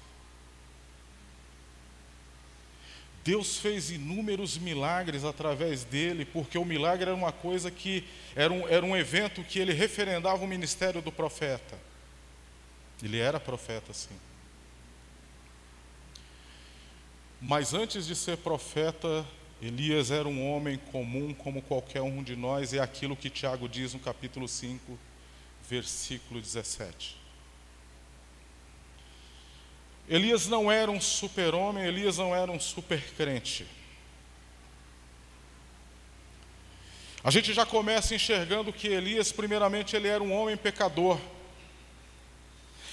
Deus 3.24 3.58
fez 3.58 3.90
inúmeros 3.90 4.56
milagres 4.56 5.24
através 5.24 5.84
dele, 5.84 6.26
porque 6.26 6.60
o 6.60 6.64
milagre 6.64 7.06
era 7.06 7.16
uma 7.16 7.32
coisa 7.32 7.72
que, 7.72 8.08
era 8.36 8.54
um, 8.54 8.68
era 8.68 8.86
um 8.86 8.96
evento 8.96 9.44
que 9.44 9.58
ele 9.58 9.74
referendava 9.74 10.44
o 10.44 10.48
ministério 10.48 11.02
do 11.02 11.12
profeta. 11.12 11.80
Ele 13.02 13.18
era 13.18 13.40
profeta, 13.40 13.92
sim. 13.94 14.16
Mas 17.42 17.74
antes 17.74 18.06
de 18.06 18.16
ser 18.16 18.38
profeta, 18.38 19.26
Elias 19.66 20.12
era 20.12 20.28
um 20.28 20.48
homem 20.48 20.78
comum 20.92 21.34
como 21.34 21.60
qualquer 21.60 22.04
um 22.04 22.22
de 22.22 22.36
nós, 22.36 22.72
é 22.72 22.80
aquilo 22.80 23.16
que 23.16 23.32
Tiago 23.32 23.68
diz 23.68 23.96
no 23.96 24.00
capítulo 24.00 24.48
5, 24.48 24.96
versículo 25.68 26.40
17. 26.40 27.18
Elias 30.08 30.46
não 30.46 30.72
era 30.72 30.92
um 30.92 31.02
super-homem, 31.02 31.84
Elias 31.84 32.20
não 32.20 32.36
era 32.36 32.52
um 32.52 32.60
super-crente. 32.60 33.66
A 37.24 37.32
gente 37.32 37.52
já 37.52 37.66
começa 37.66 38.14
enxergando 38.14 38.72
que 38.72 38.88
Elias, 38.88 39.32
primeiramente, 39.32 39.96
ele 39.96 40.08
era 40.08 40.24
um 40.24 40.32
homem 40.32 40.56
pecador. 40.56 41.20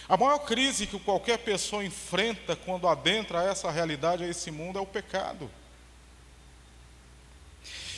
A 0.09 0.17
maior 0.17 0.39
crise 0.39 0.87
que 0.87 0.99
qualquer 0.99 1.37
pessoa 1.41 1.85
enfrenta 1.85 2.57
quando 2.57 2.89
adentra 2.89 3.45
essa 3.45 3.71
realidade, 3.71 4.25
a 4.25 4.27
esse 4.27 4.51
mundo, 4.51 4.79
é 4.79 4.81
o 4.81 4.87
pecado. 4.87 5.51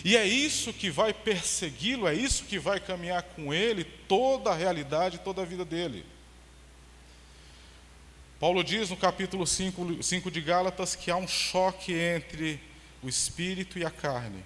E 0.04 0.18
é 0.18 0.26
isso 0.26 0.70
que 0.70 0.90
vai 0.90 1.14
persegui-lo, 1.14 2.06
é 2.06 2.14
isso 2.14 2.44
que 2.44 2.58
vai 2.58 2.78
caminhar 2.78 3.23
com 3.23 3.54
ele 3.54 3.84
toda 3.84 4.50
a 4.50 4.54
realidade, 4.54 5.18
toda 5.20 5.40
a 5.40 5.46
vida 5.46 5.64
dele. 5.64 6.04
Paulo 8.38 8.62
diz 8.62 8.90
no 8.90 8.99
capítulo 8.99 9.46
5, 9.46 10.02
5 10.02 10.30
de 10.30 10.42
Gálatas 10.42 10.94
que 10.94 11.11
há 11.11 11.16
um 11.16 11.26
choque 11.26 11.94
entre 11.94 12.61
o 13.02 13.08
espírito 13.08 13.78
e 13.78 13.84
a 13.87 13.90
carne. 13.90 14.44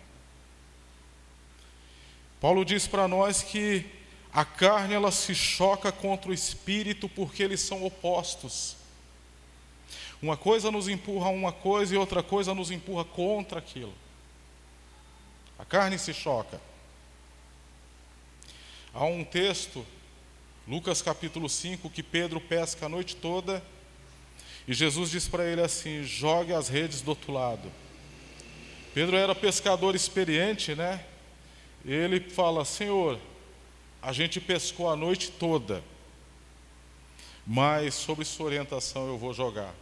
Paulo 2.40 2.64
diz 2.64 2.86
para 2.86 3.08
nós 3.08 3.42
que 3.42 3.84
a 4.32 4.44
carne 4.44 4.94
ela 4.94 5.10
se 5.10 5.34
choca 5.34 5.90
contra 5.90 6.30
o 6.30 6.34
espírito 6.34 7.08
porque 7.08 7.42
eles 7.42 7.60
são 7.60 7.84
opostos. 7.84 8.76
Uma 10.22 10.36
coisa 10.36 10.70
nos 10.70 10.86
empurra 10.86 11.26
a 11.26 11.32
uma 11.32 11.50
coisa 11.50 11.96
e 11.96 11.98
outra 11.98 12.22
coisa 12.22 12.54
nos 12.54 12.70
empurra 12.70 13.04
contra 13.04 13.58
aquilo. 13.58 13.92
A 15.58 15.64
carne 15.64 15.98
se 15.98 16.14
choca. 16.14 16.60
Há 18.94 19.04
um 19.04 19.24
texto, 19.24 19.84
Lucas 20.66 21.02
capítulo 21.02 21.48
5, 21.48 21.90
que 21.90 22.02
Pedro 22.02 22.40
pesca 22.40 22.86
a 22.86 22.88
noite 22.88 23.16
toda 23.16 23.62
e 24.68 24.74
Jesus 24.74 25.10
diz 25.10 25.26
para 25.26 25.46
ele 25.46 25.62
assim: 25.62 26.04
jogue 26.04 26.52
as 26.52 26.68
redes 26.68 27.00
do 27.00 27.08
outro 27.08 27.32
lado. 27.32 27.72
Pedro 28.92 29.16
era 29.16 29.34
pescador 29.34 29.94
experiente, 29.94 30.74
né? 30.74 31.02
Ele 31.82 32.20
fala: 32.20 32.66
Senhor, 32.66 33.18
a 34.02 34.12
gente 34.12 34.42
pescou 34.42 34.90
a 34.90 34.94
noite 34.94 35.30
toda, 35.30 35.82
mas 37.46 37.94
sob 37.94 38.22
sua 38.26 38.44
orientação 38.44 39.06
eu 39.08 39.16
vou 39.16 39.32
jogar. 39.32 39.72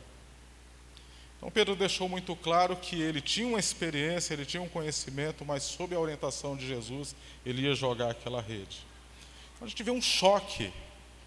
Então 1.47 1.53
Pedro 1.53 1.77
deixou 1.77 2.09
muito 2.09 2.35
claro 2.35 2.75
que 2.75 3.01
ele 3.01 3.21
tinha 3.21 3.47
uma 3.47 3.61
experiência, 3.61 4.35
ele 4.35 4.45
tinha 4.45 4.61
um 4.61 4.69
conhecimento, 4.69 5.45
mas 5.45 5.63
sob 5.63 5.95
a 5.95 6.01
orientação 6.01 6.57
de 6.57 6.67
Jesus, 6.67 7.15
ele 7.45 7.63
ia 7.63 7.73
jogar 7.73 8.11
aquela 8.11 8.43
rede. 8.43 8.85
Então 9.55 9.65
a 9.65 9.69
gente 9.69 9.81
vê 9.81 9.93
um 9.93 10.03
choque, 10.03 10.73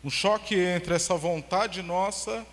um 0.03 0.09
choque 0.09 0.55
entre 0.55 0.93
essa 0.93 1.15
vontade 1.15 1.81
nossa 1.81 2.45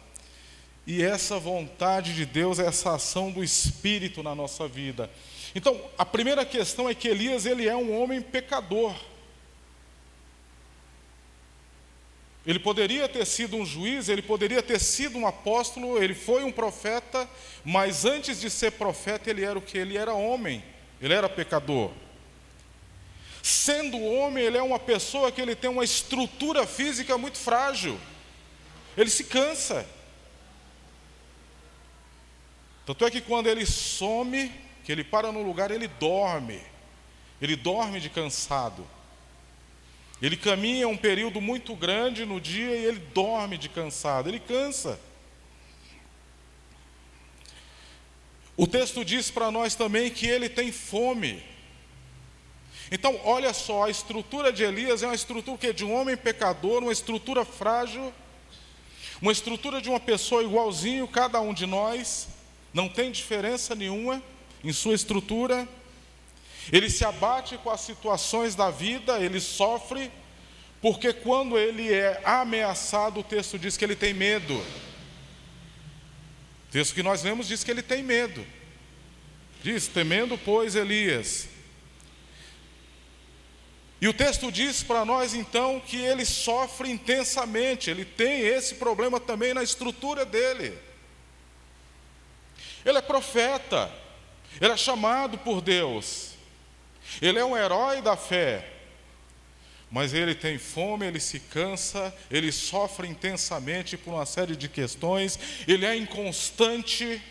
e 0.86 1.02
essa 1.02 1.40
vontade 1.40 2.14
de 2.14 2.24
Deus, 2.24 2.60
essa 2.60 2.94
ação 2.94 3.32
do 3.32 3.42
Espírito 3.42 4.22
na 4.22 4.32
nossa 4.32 4.68
vida. 4.68 5.10
Então, 5.52 5.76
a 5.98 6.06
primeira 6.06 6.46
questão 6.46 6.88
é 6.88 6.94
que 6.94 7.08
Elias 7.08 7.46
ele 7.46 7.66
é 7.66 7.74
um 7.74 8.00
homem 8.00 8.22
pecador. 8.22 8.94
Ele 12.46 12.60
poderia 12.60 13.08
ter 13.08 13.26
sido 13.26 13.56
um 13.56 13.66
juiz, 13.66 14.08
ele 14.08 14.22
poderia 14.22 14.62
ter 14.62 14.78
sido 14.78 15.18
um 15.18 15.26
apóstolo, 15.26 16.00
ele 16.00 16.14
foi 16.14 16.44
um 16.44 16.52
profeta, 16.52 17.28
mas 17.64 18.04
antes 18.04 18.40
de 18.40 18.48
ser 18.48 18.72
profeta, 18.72 19.28
ele 19.28 19.44
era 19.44 19.58
o 19.58 19.62
que? 19.62 19.76
Ele 19.76 19.96
era 19.96 20.14
homem, 20.14 20.62
ele 21.02 21.12
era 21.12 21.28
pecador. 21.28 21.90
Sendo 23.42 24.00
homem, 24.00 24.44
ele 24.44 24.56
é 24.56 24.62
uma 24.62 24.78
pessoa 24.78 25.32
que 25.32 25.40
ele 25.40 25.56
tem 25.56 25.68
uma 25.68 25.84
estrutura 25.84 26.66
física 26.66 27.18
muito 27.18 27.38
frágil. 27.38 27.98
Ele 28.96 29.10
se 29.10 29.24
cansa. 29.24 29.84
Tanto 32.84 33.04
é 33.04 33.10
que 33.10 33.20
quando 33.20 33.48
ele 33.48 33.66
some, 33.66 34.52
que 34.84 34.92
ele 34.92 35.02
para 35.02 35.32
no 35.32 35.42
lugar, 35.42 35.72
ele 35.72 35.88
dorme. 35.88 36.60
Ele 37.40 37.56
dorme 37.56 38.00
de 38.00 38.08
cansado. 38.08 38.86
Ele 40.20 40.36
caminha 40.36 40.88
um 40.88 40.96
período 40.96 41.40
muito 41.40 41.74
grande 41.74 42.24
no 42.24 42.40
dia 42.40 42.74
e 42.74 42.84
ele 42.86 42.98
dorme 42.98 43.58
de 43.58 43.68
cansado, 43.68 44.28
ele 44.28 44.40
cansa. 44.40 44.98
O 48.56 48.66
texto 48.66 49.04
diz 49.04 49.30
para 49.30 49.50
nós 49.50 49.74
também 49.74 50.10
que 50.10 50.26
ele 50.26 50.48
tem 50.48 50.72
fome. 50.72 51.42
Então, 52.90 53.20
olha 53.24 53.52
só, 53.52 53.84
a 53.84 53.90
estrutura 53.90 54.52
de 54.52 54.62
Elias 54.62 55.02
é 55.02 55.06
uma 55.06 55.14
estrutura 55.14 55.58
que 55.58 55.72
de 55.72 55.84
um 55.84 55.92
homem 55.92 56.16
pecador, 56.16 56.82
uma 56.82 56.92
estrutura 56.92 57.44
frágil, 57.44 58.12
uma 59.20 59.32
estrutura 59.32 59.80
de 59.80 59.90
uma 59.90 60.00
pessoa 60.00 60.42
igualzinho 60.42 61.06
cada 61.08 61.40
um 61.40 61.52
de 61.52 61.66
nós, 61.66 62.28
não 62.72 62.88
tem 62.88 63.10
diferença 63.10 63.74
nenhuma 63.74 64.22
em 64.62 64.72
sua 64.72 64.94
estrutura. 64.94 65.68
Ele 66.72 66.90
se 66.90 67.04
abate 67.04 67.56
com 67.58 67.70
as 67.70 67.80
situações 67.80 68.54
da 68.54 68.70
vida, 68.70 69.20
ele 69.20 69.40
sofre, 69.40 70.10
porque 70.80 71.12
quando 71.12 71.56
ele 71.56 71.92
é 71.92 72.20
ameaçado, 72.24 73.20
o 73.20 73.24
texto 73.24 73.58
diz 73.58 73.76
que 73.76 73.84
ele 73.84 73.96
tem 73.96 74.12
medo. 74.12 74.54
O 76.68 76.72
texto 76.72 76.94
que 76.94 77.02
nós 77.02 77.22
lemos 77.22 77.46
diz 77.46 77.62
que 77.62 77.70
ele 77.70 77.82
tem 77.82 78.02
medo. 78.02 78.44
Diz: 79.62 79.86
temendo, 79.86 80.36
pois, 80.36 80.74
Elias. 80.74 81.48
E 84.00 84.08
o 84.08 84.12
texto 84.12 84.52
diz 84.52 84.82
para 84.82 85.04
nós 85.04 85.34
então 85.34 85.80
que 85.80 85.96
ele 85.96 86.24
sofre 86.24 86.90
intensamente, 86.90 87.90
ele 87.90 88.04
tem 88.04 88.42
esse 88.42 88.74
problema 88.74 89.18
também 89.18 89.54
na 89.54 89.62
estrutura 89.62 90.24
dele. 90.24 90.78
Ele 92.84 92.98
é 92.98 93.02
profeta, 93.02 93.90
ele 94.60 94.72
é 94.72 94.76
chamado 94.76 95.38
por 95.38 95.60
Deus, 95.60 96.35
ele 97.20 97.38
é 97.38 97.44
um 97.44 97.56
herói 97.56 98.00
da 98.02 98.16
fé, 98.16 98.72
mas 99.90 100.12
ele 100.12 100.34
tem 100.34 100.58
fome, 100.58 101.06
ele 101.06 101.20
se 101.20 101.40
cansa, 101.40 102.14
ele 102.30 102.50
sofre 102.50 103.06
intensamente 103.06 103.96
por 103.96 104.12
uma 104.14 104.26
série 104.26 104.56
de 104.56 104.68
questões, 104.68 105.38
ele 105.66 105.86
é 105.86 105.96
inconstante, 105.96 107.22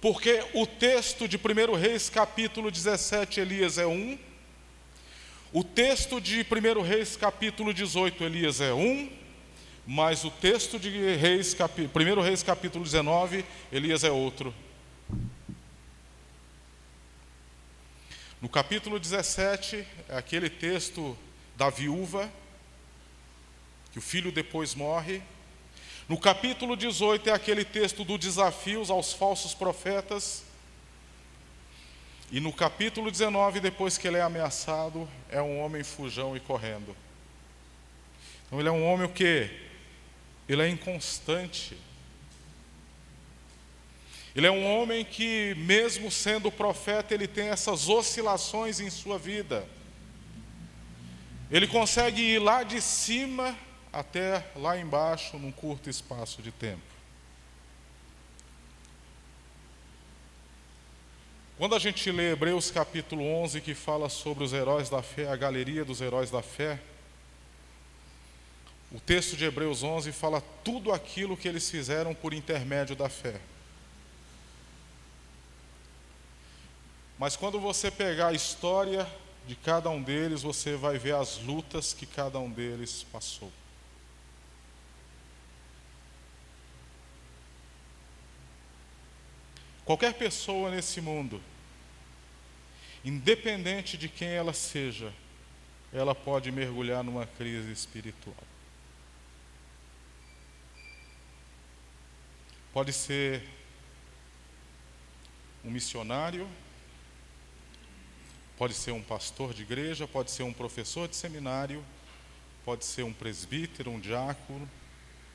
porque 0.00 0.44
o 0.54 0.66
texto 0.66 1.26
de 1.26 1.36
1 1.36 1.74
Reis, 1.74 2.08
capítulo 2.10 2.70
17, 2.70 3.40
Elias 3.40 3.78
é 3.78 3.86
um, 3.86 4.18
o 5.52 5.64
texto 5.64 6.20
de 6.20 6.44
1 6.44 6.82
Reis, 6.82 7.16
capítulo 7.16 7.72
18, 7.72 8.22
Elias 8.22 8.60
é 8.60 8.74
um, 8.74 9.10
mas 9.86 10.22
o 10.22 10.30
texto 10.30 10.78
de 10.78 10.90
Reis, 11.16 11.56
1 11.58 12.20
Reis, 12.20 12.42
capítulo 12.42 12.84
19, 12.84 13.44
Elias 13.72 14.04
é 14.04 14.10
outro. 14.10 14.54
No 18.40 18.48
capítulo 18.48 19.00
17, 19.00 19.84
é 20.08 20.16
aquele 20.16 20.48
texto 20.48 21.18
da 21.56 21.68
viúva, 21.70 22.30
que 23.90 23.98
o 23.98 24.02
filho 24.02 24.30
depois 24.30 24.76
morre. 24.76 25.20
No 26.08 26.16
capítulo 26.16 26.76
18 26.76 27.30
é 27.30 27.32
aquele 27.32 27.64
texto 27.64 28.04
do 28.04 28.16
desafios 28.16 28.90
aos 28.90 29.12
falsos 29.12 29.54
profetas. 29.54 30.44
E 32.30 32.38
no 32.38 32.52
capítulo 32.52 33.10
19, 33.10 33.58
depois 33.58 33.98
que 33.98 34.06
ele 34.06 34.18
é 34.18 34.22
ameaçado, 34.22 35.08
é 35.28 35.42
um 35.42 35.58
homem 35.58 35.82
fujão 35.82 36.36
e 36.36 36.40
correndo. 36.40 36.96
Então 38.46 38.60
ele 38.60 38.68
é 38.68 38.72
um 38.72 38.86
homem 38.86 39.04
o 39.04 39.12
quê? 39.12 39.50
Ele 40.48 40.62
é 40.62 40.68
inconstante. 40.68 41.76
Ele 44.38 44.46
é 44.46 44.52
um 44.52 44.64
homem 44.64 45.04
que, 45.04 45.52
mesmo 45.56 46.12
sendo 46.12 46.48
profeta, 46.48 47.12
ele 47.12 47.26
tem 47.26 47.48
essas 47.48 47.88
oscilações 47.88 48.78
em 48.78 48.88
sua 48.88 49.18
vida. 49.18 49.66
Ele 51.50 51.66
consegue 51.66 52.22
ir 52.22 52.38
lá 52.38 52.62
de 52.62 52.80
cima 52.80 53.58
até 53.92 54.46
lá 54.54 54.78
embaixo 54.78 55.36
num 55.38 55.50
curto 55.50 55.90
espaço 55.90 56.40
de 56.40 56.52
tempo. 56.52 56.80
Quando 61.56 61.74
a 61.74 61.80
gente 61.80 62.08
lê 62.12 62.30
Hebreus 62.30 62.70
capítulo 62.70 63.24
11, 63.24 63.60
que 63.60 63.74
fala 63.74 64.08
sobre 64.08 64.44
os 64.44 64.52
heróis 64.52 64.88
da 64.88 65.02
fé, 65.02 65.26
a 65.26 65.34
galeria 65.34 65.84
dos 65.84 66.00
heróis 66.00 66.30
da 66.30 66.42
fé, 66.42 66.78
o 68.92 69.00
texto 69.00 69.36
de 69.36 69.46
Hebreus 69.46 69.82
11 69.82 70.12
fala 70.12 70.40
tudo 70.62 70.92
aquilo 70.92 71.36
que 71.36 71.48
eles 71.48 71.68
fizeram 71.68 72.14
por 72.14 72.32
intermédio 72.32 72.94
da 72.94 73.08
fé. 73.08 73.40
Mas 77.18 77.34
quando 77.34 77.58
você 77.58 77.90
pegar 77.90 78.28
a 78.28 78.32
história 78.32 79.06
de 79.46 79.56
cada 79.56 79.90
um 79.90 80.00
deles, 80.00 80.42
você 80.42 80.76
vai 80.76 80.98
ver 80.98 81.14
as 81.14 81.38
lutas 81.38 81.92
que 81.92 82.06
cada 82.06 82.38
um 82.38 82.50
deles 82.50 83.04
passou. 83.10 83.50
Qualquer 89.84 90.12
pessoa 90.14 90.70
nesse 90.70 91.00
mundo, 91.00 91.40
independente 93.02 93.96
de 93.96 94.06
quem 94.08 94.28
ela 94.28 94.52
seja, 94.52 95.12
ela 95.92 96.14
pode 96.14 96.52
mergulhar 96.52 97.02
numa 97.02 97.26
crise 97.26 97.72
espiritual. 97.72 98.36
Pode 102.70 102.92
ser 102.92 103.42
um 105.64 105.70
missionário, 105.70 106.46
pode 108.58 108.74
ser 108.74 108.90
um 108.90 109.00
pastor 109.00 109.54
de 109.54 109.62
igreja, 109.62 110.08
pode 110.08 110.32
ser 110.32 110.42
um 110.42 110.52
professor 110.52 111.08
de 111.08 111.14
seminário, 111.14 111.84
pode 112.64 112.84
ser 112.84 113.04
um 113.04 113.12
presbítero, 113.12 113.90
um 113.90 114.00
diácono, 114.00 114.68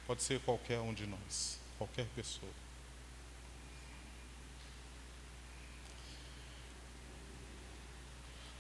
pode 0.06 0.22
ser 0.22 0.42
qualquer 0.42 0.80
um 0.82 0.94
de 0.94 1.08
nós, 1.08 1.58
qualquer 1.78 2.06
pessoa. 2.16 2.52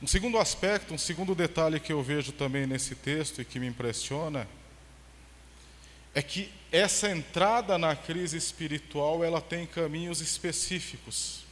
Um 0.01 0.07
segundo 0.07 0.37
aspecto, 0.37 0.93
um 0.93 0.97
segundo 0.97 1.35
detalhe 1.35 1.79
que 1.79 1.91
eu 1.91 2.01
vejo 2.01 2.31
também 2.31 2.65
nesse 2.65 2.95
texto 2.95 3.41
e 3.41 3.45
que 3.45 3.59
me 3.59 3.67
impressiona 3.67 4.47
é 6.15 6.21
que 6.21 6.51
essa 6.71 7.09
entrada 7.09 7.77
na 7.77 7.95
crise 7.95 8.37
espiritual, 8.37 9.23
ela 9.23 9.41
tem 9.41 9.65
caminhos 9.65 10.21
específicos. 10.21 11.42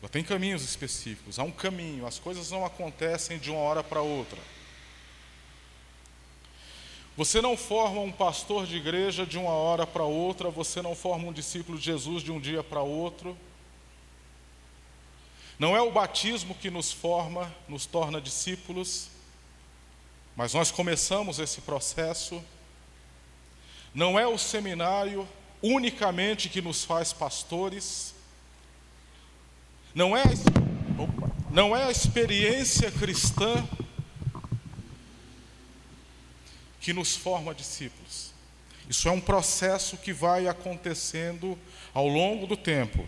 Ela 0.00 0.08
tem 0.08 0.22
caminhos 0.22 0.62
específicos, 0.62 1.38
há 1.38 1.42
um 1.42 1.50
caminho, 1.50 2.06
as 2.06 2.18
coisas 2.18 2.50
não 2.50 2.64
acontecem 2.64 3.38
de 3.38 3.50
uma 3.50 3.60
hora 3.60 3.82
para 3.82 4.00
outra. 4.00 4.38
Você 7.16 7.42
não 7.42 7.56
forma 7.56 8.00
um 8.00 8.12
pastor 8.12 8.64
de 8.64 8.76
igreja 8.76 9.26
de 9.26 9.36
uma 9.36 9.50
hora 9.50 9.84
para 9.84 10.04
outra, 10.04 10.50
você 10.50 10.80
não 10.80 10.94
forma 10.94 11.26
um 11.26 11.32
discípulo 11.32 11.76
de 11.76 11.84
Jesus 11.84 12.22
de 12.22 12.30
um 12.30 12.38
dia 12.38 12.62
para 12.62 12.80
outro. 12.80 13.36
Não 15.58 15.76
é 15.76 15.82
o 15.82 15.90
batismo 15.90 16.54
que 16.54 16.70
nos 16.70 16.92
forma, 16.92 17.52
nos 17.68 17.84
torna 17.86 18.20
discípulos, 18.20 19.08
mas 20.36 20.54
nós 20.54 20.70
começamos 20.70 21.40
esse 21.40 21.60
processo. 21.62 22.40
Não 23.92 24.16
é 24.16 24.24
o 24.24 24.38
seminário 24.38 25.28
unicamente 25.60 26.48
que 26.48 26.62
nos 26.62 26.84
faz 26.84 27.12
pastores. 27.12 28.14
Não 29.98 30.16
é, 30.16 30.22
não 31.50 31.74
é 31.74 31.82
a 31.82 31.90
experiência 31.90 32.88
cristã 32.88 33.68
que 36.80 36.92
nos 36.92 37.16
forma 37.16 37.52
discípulos. 37.52 38.32
Isso 38.88 39.08
é 39.08 39.10
um 39.10 39.20
processo 39.20 39.96
que 39.96 40.12
vai 40.12 40.46
acontecendo 40.46 41.58
ao 41.92 42.06
longo 42.06 42.46
do 42.46 42.56
tempo. 42.56 43.04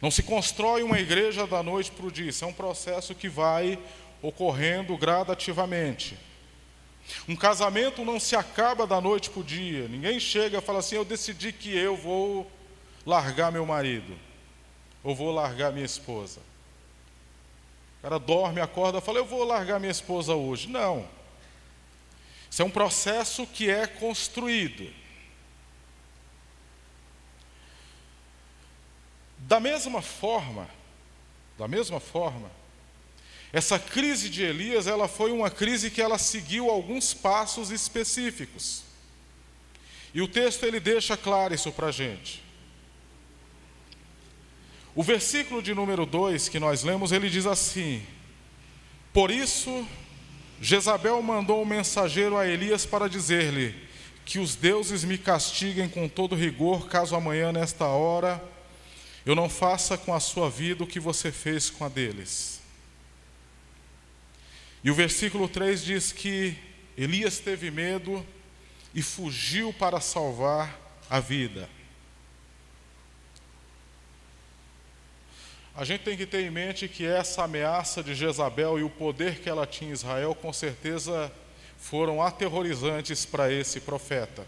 Não 0.00 0.12
se 0.12 0.22
constrói 0.22 0.84
uma 0.84 1.00
igreja 1.00 1.44
da 1.44 1.60
noite 1.60 1.90
para 1.90 2.06
o 2.06 2.12
dia, 2.12 2.30
isso 2.30 2.44
é 2.44 2.46
um 2.46 2.52
processo 2.52 3.12
que 3.12 3.28
vai 3.28 3.80
ocorrendo 4.22 4.96
gradativamente. 4.96 6.16
Um 7.26 7.34
casamento 7.34 8.04
não 8.04 8.20
se 8.20 8.36
acaba 8.36 8.86
da 8.86 9.00
noite 9.00 9.28
para 9.30 9.40
o 9.40 9.44
dia, 9.44 9.88
ninguém 9.88 10.20
chega 10.20 10.58
e 10.58 10.62
fala 10.62 10.78
assim: 10.78 10.94
Eu 10.94 11.04
decidi 11.04 11.52
que 11.52 11.76
eu 11.76 11.96
vou 11.96 12.48
largar 13.04 13.50
meu 13.50 13.66
marido, 13.66 14.16
ou 15.06 15.14
vou 15.14 15.30
largar 15.30 15.70
minha 15.70 15.86
esposa. 15.86 16.40
O 17.98 18.02
cara 18.02 18.18
dorme, 18.18 18.60
acorda 18.60 19.00
fala: 19.00 19.18
Eu 19.18 19.24
vou 19.24 19.44
largar 19.44 19.78
minha 19.78 19.92
esposa 19.92 20.34
hoje. 20.34 20.68
Não. 20.68 21.08
Isso 22.50 22.60
é 22.60 22.64
um 22.64 22.70
processo 22.70 23.46
que 23.46 23.70
é 23.70 23.86
construído. 23.86 24.92
Da 29.38 29.60
mesma 29.60 30.02
forma, 30.02 30.68
da 31.56 31.68
mesma 31.68 32.00
forma, 32.00 32.50
essa 33.52 33.78
crise 33.78 34.28
de 34.28 34.42
Elias, 34.42 34.88
ela 34.88 35.06
foi 35.06 35.30
uma 35.30 35.50
crise 35.50 35.88
que 35.88 36.02
ela 36.02 36.18
seguiu 36.18 36.68
alguns 36.68 37.14
passos 37.14 37.70
específicos. 37.70 38.82
E 40.12 40.20
o 40.20 40.26
texto 40.26 40.64
ele 40.64 40.80
deixa 40.80 41.16
claro 41.16 41.54
isso 41.54 41.70
para 41.70 41.86
a 41.86 41.92
gente. 41.92 42.45
O 44.96 45.02
versículo 45.02 45.62
de 45.62 45.74
número 45.74 46.06
2 46.06 46.48
que 46.48 46.58
nós 46.58 46.82
lemos, 46.82 47.12
ele 47.12 47.28
diz 47.28 47.44
assim: 47.44 48.02
Por 49.12 49.30
isso, 49.30 49.86
Jezabel 50.58 51.20
mandou 51.20 51.60
um 51.60 51.66
mensageiro 51.66 52.34
a 52.34 52.48
Elias 52.48 52.86
para 52.86 53.06
dizer-lhe: 53.06 53.74
Que 54.24 54.38
os 54.38 54.54
deuses 54.54 55.04
me 55.04 55.18
castiguem 55.18 55.86
com 55.86 56.08
todo 56.08 56.34
rigor, 56.34 56.88
caso 56.88 57.14
amanhã, 57.14 57.52
nesta 57.52 57.84
hora, 57.84 58.42
eu 59.26 59.34
não 59.34 59.50
faça 59.50 59.98
com 59.98 60.14
a 60.14 60.20
sua 60.20 60.48
vida 60.48 60.82
o 60.82 60.86
que 60.86 60.98
você 60.98 61.30
fez 61.30 61.68
com 61.68 61.84
a 61.84 61.90
deles. 61.90 62.62
E 64.82 64.90
o 64.90 64.94
versículo 64.94 65.46
3 65.46 65.84
diz 65.84 66.10
que 66.10 66.56
Elias 66.96 67.38
teve 67.38 67.70
medo 67.70 68.24
e 68.94 69.02
fugiu 69.02 69.74
para 69.74 70.00
salvar 70.00 70.74
a 71.10 71.20
vida. 71.20 71.75
A 75.76 75.84
gente 75.84 76.04
tem 76.04 76.16
que 76.16 76.24
ter 76.24 76.40
em 76.40 76.50
mente 76.50 76.88
que 76.88 77.04
essa 77.04 77.44
ameaça 77.44 78.02
de 78.02 78.14
Jezabel 78.14 78.78
e 78.78 78.82
o 78.82 78.88
poder 78.88 79.40
que 79.40 79.48
ela 79.48 79.66
tinha 79.66 79.90
em 79.90 79.92
Israel, 79.92 80.34
com 80.34 80.50
certeza, 80.50 81.30
foram 81.76 82.22
aterrorizantes 82.22 83.26
para 83.26 83.52
esse 83.52 83.80
profeta. 83.80 84.46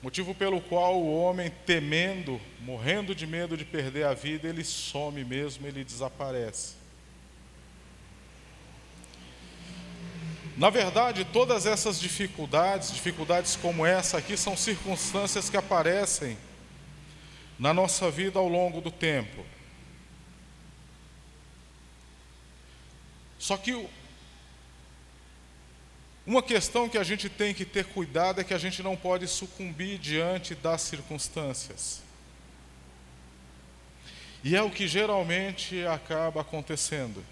Motivo 0.00 0.32
pelo 0.36 0.60
qual 0.60 1.02
o 1.02 1.12
homem, 1.12 1.52
temendo, 1.66 2.40
morrendo 2.60 3.12
de 3.12 3.26
medo 3.26 3.56
de 3.56 3.64
perder 3.64 4.04
a 4.04 4.14
vida, 4.14 4.46
ele 4.46 4.62
some 4.62 5.24
mesmo, 5.24 5.66
ele 5.66 5.82
desaparece. 5.82 6.74
Na 10.56 10.70
verdade, 10.70 11.24
todas 11.24 11.66
essas 11.66 11.98
dificuldades, 11.98 12.92
dificuldades 12.92 13.56
como 13.56 13.84
essa 13.84 14.16
aqui, 14.18 14.36
são 14.36 14.56
circunstâncias 14.56 15.50
que 15.50 15.56
aparecem 15.56 16.38
na 17.60 17.74
nossa 17.74 18.10
vida 18.10 18.38
ao 18.38 18.48
longo 18.48 18.80
do 18.80 18.90
tempo. 18.90 19.44
Só 23.38 23.58
que 23.58 23.86
uma 26.26 26.42
questão 26.42 26.88
que 26.88 26.96
a 26.96 27.04
gente 27.04 27.28
tem 27.28 27.52
que 27.52 27.66
ter 27.66 27.84
cuidado 27.84 28.40
é 28.40 28.44
que 28.44 28.54
a 28.54 28.58
gente 28.58 28.82
não 28.82 28.96
pode 28.96 29.28
sucumbir 29.28 29.98
diante 29.98 30.54
das 30.54 30.80
circunstâncias. 30.80 32.00
E 34.42 34.56
é 34.56 34.62
o 34.62 34.70
que 34.70 34.88
geralmente 34.88 35.84
acaba 35.86 36.40
acontecendo. 36.40 37.22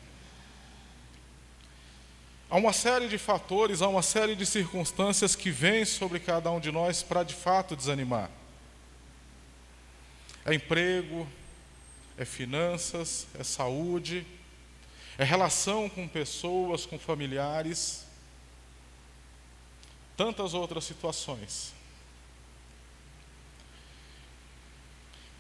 Há 2.50 2.56
uma 2.58 2.74
série 2.74 3.08
de 3.08 3.16
fatores, 3.16 3.80
há 3.80 3.88
uma 3.88 4.02
série 4.02 4.36
de 4.36 4.44
circunstâncias 4.44 5.34
que 5.34 5.50
vêm 5.50 5.86
sobre 5.86 6.20
cada 6.20 6.50
um 6.50 6.60
de 6.60 6.70
nós 6.70 7.02
para 7.02 7.22
de 7.22 7.34
fato 7.34 7.74
desanimar. 7.74 8.30
É 10.48 10.54
emprego, 10.54 11.28
é 12.16 12.24
finanças, 12.24 13.26
é 13.38 13.44
saúde, 13.44 14.26
é 15.18 15.24
relação 15.24 15.90
com 15.90 16.08
pessoas, 16.08 16.86
com 16.86 16.98
familiares 16.98 18.06
tantas 20.16 20.54
outras 20.54 20.84
situações. 20.84 21.72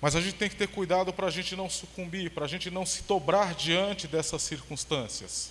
Mas 0.00 0.14
a 0.14 0.20
gente 0.20 0.34
tem 0.34 0.48
que 0.48 0.54
ter 0.54 0.68
cuidado 0.68 1.12
para 1.12 1.26
a 1.26 1.30
gente 1.30 1.56
não 1.56 1.70
sucumbir, 1.70 2.30
para 2.30 2.44
a 2.44 2.48
gente 2.48 2.70
não 2.70 2.84
se 2.84 3.02
dobrar 3.02 3.54
diante 3.54 4.06
dessas 4.06 4.42
circunstâncias. 4.42 5.50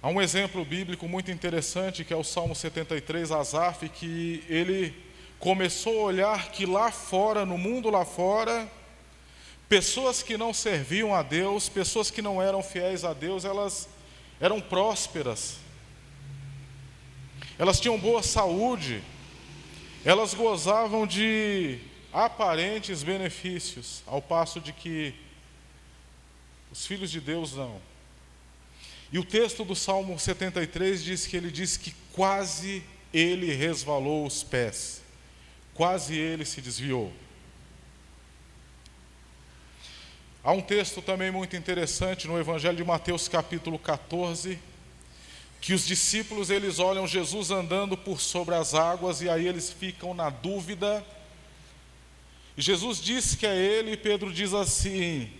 Há 0.00 0.08
um 0.08 0.20
exemplo 0.20 0.64
bíblico 0.64 1.08
muito 1.08 1.30
interessante 1.30 2.04
que 2.04 2.12
é 2.12 2.16
o 2.16 2.22
Salmo 2.22 2.54
73, 2.54 3.32
Asaf, 3.32 3.88
que 3.88 4.44
ele 4.48 4.94
começou 5.44 6.00
a 6.00 6.04
olhar 6.04 6.50
que 6.52 6.64
lá 6.64 6.90
fora, 6.90 7.44
no 7.44 7.58
mundo 7.58 7.90
lá 7.90 8.02
fora, 8.02 8.66
pessoas 9.68 10.22
que 10.22 10.38
não 10.38 10.54
serviam 10.54 11.14
a 11.14 11.22
Deus, 11.22 11.68
pessoas 11.68 12.10
que 12.10 12.22
não 12.22 12.40
eram 12.40 12.62
fiéis 12.62 13.04
a 13.04 13.12
Deus, 13.12 13.44
elas 13.44 13.86
eram 14.40 14.58
prósperas, 14.58 15.58
elas 17.58 17.78
tinham 17.78 17.98
boa 17.98 18.22
saúde, 18.22 19.02
elas 20.02 20.32
gozavam 20.32 21.06
de 21.06 21.78
aparentes 22.10 23.02
benefícios, 23.02 24.02
ao 24.06 24.22
passo 24.22 24.58
de 24.62 24.72
que 24.72 25.14
os 26.72 26.86
filhos 26.86 27.10
de 27.10 27.20
Deus 27.20 27.52
não. 27.52 27.82
E 29.12 29.18
o 29.18 29.24
texto 29.24 29.62
do 29.62 29.76
Salmo 29.76 30.18
73 30.18 31.04
diz 31.04 31.26
que 31.26 31.36
ele 31.36 31.50
diz 31.50 31.76
que 31.76 31.94
quase 32.14 32.82
ele 33.12 33.52
resvalou 33.52 34.26
os 34.26 34.42
pés, 34.42 35.03
quase 35.74 36.16
ele 36.16 36.44
se 36.44 36.60
desviou. 36.60 37.12
Há 40.42 40.52
um 40.52 40.60
texto 40.60 41.00
também 41.00 41.30
muito 41.30 41.56
interessante 41.56 42.28
no 42.28 42.38
Evangelho 42.38 42.76
de 42.76 42.84
Mateus, 42.84 43.28
capítulo 43.28 43.78
14, 43.78 44.58
que 45.60 45.72
os 45.72 45.86
discípulos 45.86 46.50
eles 46.50 46.78
olham 46.78 47.06
Jesus 47.06 47.50
andando 47.50 47.96
por 47.96 48.20
sobre 48.20 48.54
as 48.54 48.74
águas 48.74 49.22
e 49.22 49.28
aí 49.28 49.48
eles 49.48 49.70
ficam 49.70 50.12
na 50.12 50.28
dúvida. 50.28 51.04
E 52.56 52.62
Jesus 52.62 53.00
diz 53.00 53.34
que 53.34 53.46
é 53.46 53.56
ele 53.56 53.92
e 53.92 53.96
Pedro 53.96 54.30
diz 54.32 54.52
assim: 54.52 55.32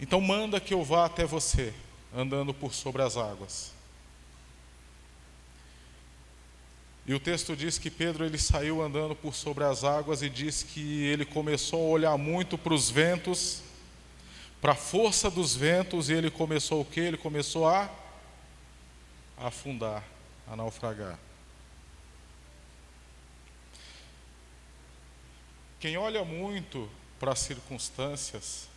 Então 0.00 0.20
manda 0.20 0.58
que 0.58 0.74
eu 0.74 0.82
vá 0.82 1.06
até 1.06 1.24
você, 1.24 1.72
andando 2.12 2.52
por 2.52 2.74
sobre 2.74 3.02
as 3.02 3.16
águas. 3.16 3.73
E 7.06 7.12
o 7.12 7.20
texto 7.20 7.54
diz 7.54 7.78
que 7.78 7.90
Pedro 7.90 8.24
ele 8.24 8.38
saiu 8.38 8.82
andando 8.82 9.14
por 9.14 9.34
sobre 9.34 9.64
as 9.64 9.84
águas 9.84 10.22
e 10.22 10.30
diz 10.30 10.62
que 10.62 11.04
ele 11.04 11.24
começou 11.24 11.86
a 11.86 11.90
olhar 11.90 12.16
muito 12.16 12.56
para 12.56 12.72
os 12.72 12.90
ventos, 12.90 13.62
para 14.60 14.72
a 14.72 14.76
força 14.76 15.30
dos 15.30 15.54
ventos, 15.54 16.08
e 16.08 16.14
ele 16.14 16.30
começou 16.30 16.80
o 16.80 16.84
que? 16.84 17.00
Ele 17.00 17.18
começou 17.18 17.68
a 17.68 17.90
a 19.36 19.48
afundar, 19.48 20.02
a 20.48 20.56
naufragar. 20.56 21.18
Quem 25.80 25.96
olha 25.96 26.24
muito 26.24 26.88
para 27.20 27.32
as 27.32 27.40
circunstâncias, 27.40 28.68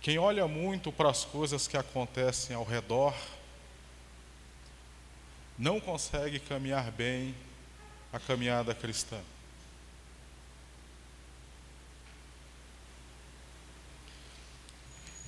quem 0.00 0.18
olha 0.18 0.46
muito 0.46 0.92
para 0.92 1.10
as 1.10 1.24
coisas 1.24 1.66
que 1.66 1.76
acontecem 1.76 2.54
ao 2.54 2.64
redor, 2.64 3.14
não 5.58 5.80
consegue 5.80 6.38
caminhar 6.38 6.90
bem 6.90 7.34
a 8.12 8.18
caminhada 8.18 8.74
cristã. 8.74 9.18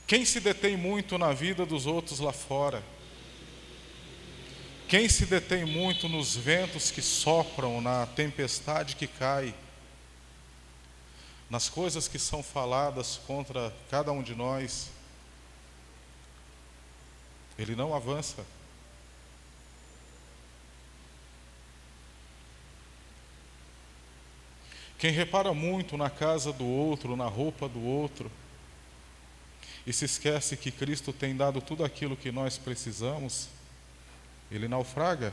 Quem 0.06 0.24
se 0.24 0.40
detém 0.40 0.76
muito 0.76 1.18
na 1.18 1.32
vida 1.32 1.66
dos 1.66 1.86
outros 1.86 2.18
lá 2.18 2.32
fora, 2.32 2.82
quem 4.88 5.06
se 5.06 5.26
detém 5.26 5.66
muito 5.66 6.08
nos 6.08 6.34
ventos 6.34 6.90
que 6.90 7.02
sopram, 7.02 7.80
na 7.82 8.06
tempestade 8.06 8.96
que 8.96 9.06
cai, 9.06 9.54
nas 11.50 11.68
coisas 11.68 12.08
que 12.08 12.18
são 12.18 12.42
faladas 12.42 13.20
contra 13.26 13.74
cada 13.90 14.10
um 14.12 14.22
de 14.22 14.34
nós, 14.34 14.90
ele 17.58 17.76
não 17.76 17.94
avança. 17.94 18.46
Quem 24.98 25.12
repara 25.12 25.54
muito 25.54 25.96
na 25.96 26.10
casa 26.10 26.52
do 26.52 26.66
outro, 26.66 27.14
na 27.14 27.26
roupa 27.26 27.68
do 27.68 27.80
outro, 27.80 28.30
e 29.86 29.92
se 29.92 30.04
esquece 30.04 30.56
que 30.56 30.72
Cristo 30.72 31.12
tem 31.12 31.36
dado 31.36 31.60
tudo 31.60 31.84
aquilo 31.84 32.16
que 32.16 32.32
nós 32.32 32.58
precisamos, 32.58 33.48
ele 34.50 34.66
naufraga. 34.66 35.32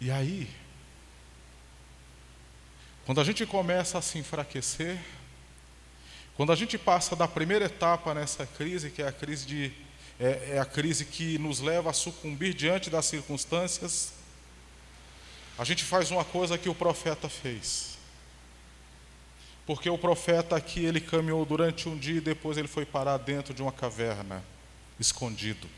E 0.00 0.10
aí, 0.10 0.50
quando 3.06 3.20
a 3.20 3.24
gente 3.24 3.46
começa 3.46 3.98
a 3.98 4.02
se 4.02 4.18
enfraquecer, 4.18 4.98
quando 6.36 6.52
a 6.52 6.56
gente 6.56 6.78
passa 6.78 7.14
da 7.14 7.28
primeira 7.28 7.66
etapa 7.66 8.14
nessa 8.14 8.46
crise, 8.46 8.90
que 8.90 9.02
é 9.02 9.08
a 9.08 9.12
crise 9.12 9.46
de 9.46 9.72
é, 10.18 10.52
é 10.54 10.58
a 10.58 10.64
crise 10.64 11.04
que 11.04 11.38
nos 11.38 11.60
leva 11.60 11.90
a 11.90 11.92
sucumbir 11.92 12.54
diante 12.54 12.88
das 12.88 13.06
circunstâncias, 13.06 14.12
a 15.58 15.64
gente 15.64 15.84
faz 15.84 16.10
uma 16.10 16.24
coisa 16.24 16.56
que 16.56 16.68
o 16.68 16.74
profeta 16.74 17.28
fez. 17.28 17.98
Porque 19.66 19.88
o 19.88 19.98
profeta 19.98 20.56
aqui, 20.56 20.84
ele 20.84 21.00
caminhou 21.00 21.44
durante 21.44 21.88
um 21.88 21.96
dia 21.96 22.16
e 22.16 22.20
depois 22.20 22.56
ele 22.56 22.68
foi 22.68 22.84
parar 22.84 23.16
dentro 23.16 23.52
de 23.54 23.62
uma 23.62 23.72
caverna, 23.72 24.42
escondido. 24.98 25.68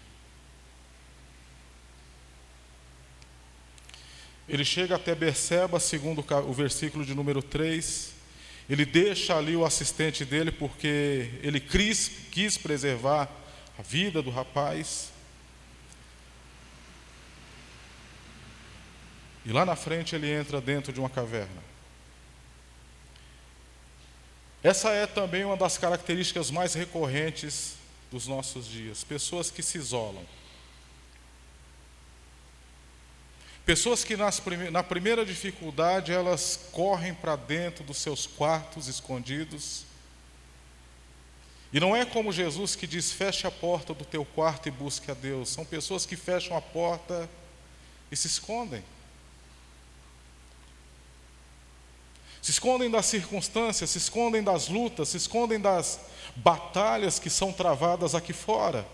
Ele 4.49 4.65
chega 4.65 4.97
até 4.97 5.15
Berseba, 5.15 5.81
segundo 5.81 6.25
o 6.47 6.53
versículo 6.53 7.05
de 7.05 7.15
número 7.15 7.43
3. 7.43 8.13
Ele 8.69 8.85
deixa 8.85 9.37
ali 9.37 9.55
o 9.55 9.65
assistente 9.65 10.25
dele 10.25 10.51
porque 10.51 11.31
ele 11.43 11.61
quis, 11.61 12.09
quis 12.31 12.57
preservar 12.57 13.31
a 13.79 13.83
vida 13.83 14.23
do 14.23 14.31
rapaz. 14.31 15.11
E 19.45 19.53
lá 19.53 19.67
na 19.67 19.77
frente 19.77 20.15
ele 20.15 20.31
entra 20.31 20.61
dentro 20.61 20.93
de 20.93 20.99
uma 20.99 21.11
caverna. 21.11 21.63
Essa 24.63 24.89
é 24.91 25.07
também 25.07 25.45
uma 25.45 25.59
das 25.59 25.77
características 25.77 26.51
mais 26.51 26.73
recorrentes 26.73 27.75
dos 28.11 28.27
nossos 28.27 28.67
dias: 28.67 29.05
pessoas 29.05 29.51
que 29.51 29.63
se 29.63 29.77
isolam. 29.77 30.25
Pessoas 33.65 34.05
que 34.05 34.17
nas 34.17 34.39
prime 34.39 34.71
na 34.71 34.83
primeira 34.83 35.25
dificuldade 35.25 36.13
elas 36.13 36.69
correm 36.71 37.15
para 37.15 37.35
dentro 37.35 37.83
dos 37.83 37.99
seus 37.99 38.27
quartos 38.27 38.89
escondidos. 38.89 39.85
E 41.73 41.81
não 41.81 41.97
é 41.97 42.05
como 42.05 42.33
Jesus 42.33 42.77
que 42.77 42.87
diz: 42.87 43.13
feche 43.13 43.47
a 43.47 43.51
porta 43.51 43.95
do 43.95 44.05
teu 44.05 44.25
quarto 44.25 44.69
e 44.69 44.71
busque 44.71 45.11
a 45.11 45.15
Deus. 45.15 45.49
São 45.49 45.65
pessoas 45.65 46.05
que 46.05 46.17
fecham 46.17 46.57
a 46.57 46.61
porta 46.61 47.29
e 48.11 48.17
se 48.17 48.27
escondem. 48.27 48.85
se 52.45 52.51
escondem 52.51 52.91
das 52.91 53.07
circunstâncias, 53.07 53.89
se 53.89 53.97
escondem 53.97 54.43
das 54.43 54.69
lutas, 54.69 55.09
se 55.09 55.17
escondem 55.17 55.59
das 55.59 55.99
batalhas 56.37 57.19
que 57.19 57.31
são 57.31 57.51
travadas 57.51 58.15
aqui 58.15 58.35
fora. 58.35 58.87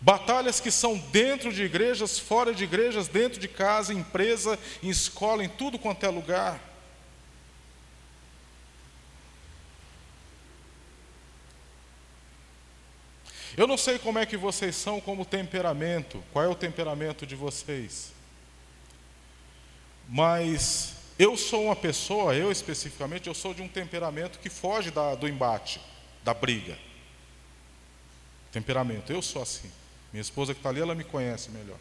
Batalhas 0.00 0.60
que 0.60 0.70
são 0.70 0.98
dentro 0.98 1.52
de 1.52 1.62
igrejas, 1.62 2.18
fora 2.18 2.52
de 2.52 2.64
igrejas, 2.64 3.08
dentro 3.08 3.40
de 3.40 3.48
casa, 3.48 3.92
em 3.92 3.98
empresa, 3.98 4.58
em 4.82 4.90
escola, 4.90 5.44
em 5.44 5.48
tudo 5.48 5.78
quanto 5.78 6.04
é 6.04 6.08
lugar. 6.08 6.60
Eu 13.56 13.66
não 13.68 13.76
sei 13.76 13.98
como 13.98 14.18
é 14.18 14.26
que 14.26 14.36
vocês 14.36 14.74
são 14.74 15.00
como 15.00 15.24
temperamento, 15.24 16.22
qual 16.32 16.44
é 16.44 16.48
o 16.48 16.56
temperamento 16.56 17.24
de 17.24 17.36
vocês. 17.36 18.12
Mas 20.08 20.96
eu 21.18 21.36
sou 21.36 21.66
uma 21.66 21.76
pessoa, 21.76 22.34
eu 22.34 22.50
especificamente, 22.50 23.28
eu 23.28 23.34
sou 23.34 23.54
de 23.54 23.62
um 23.62 23.68
temperamento 23.68 24.40
que 24.40 24.50
foge 24.50 24.90
da, 24.90 25.14
do 25.14 25.28
embate, 25.28 25.80
da 26.24 26.34
briga. 26.34 26.76
Temperamento, 28.50 29.12
eu 29.12 29.22
sou 29.22 29.40
assim. 29.40 29.70
Minha 30.14 30.22
esposa 30.22 30.54
que 30.54 30.60
está 30.60 30.68
ali, 30.68 30.80
ela 30.80 30.94
me 30.94 31.02
conhece 31.02 31.50
melhor. 31.50 31.76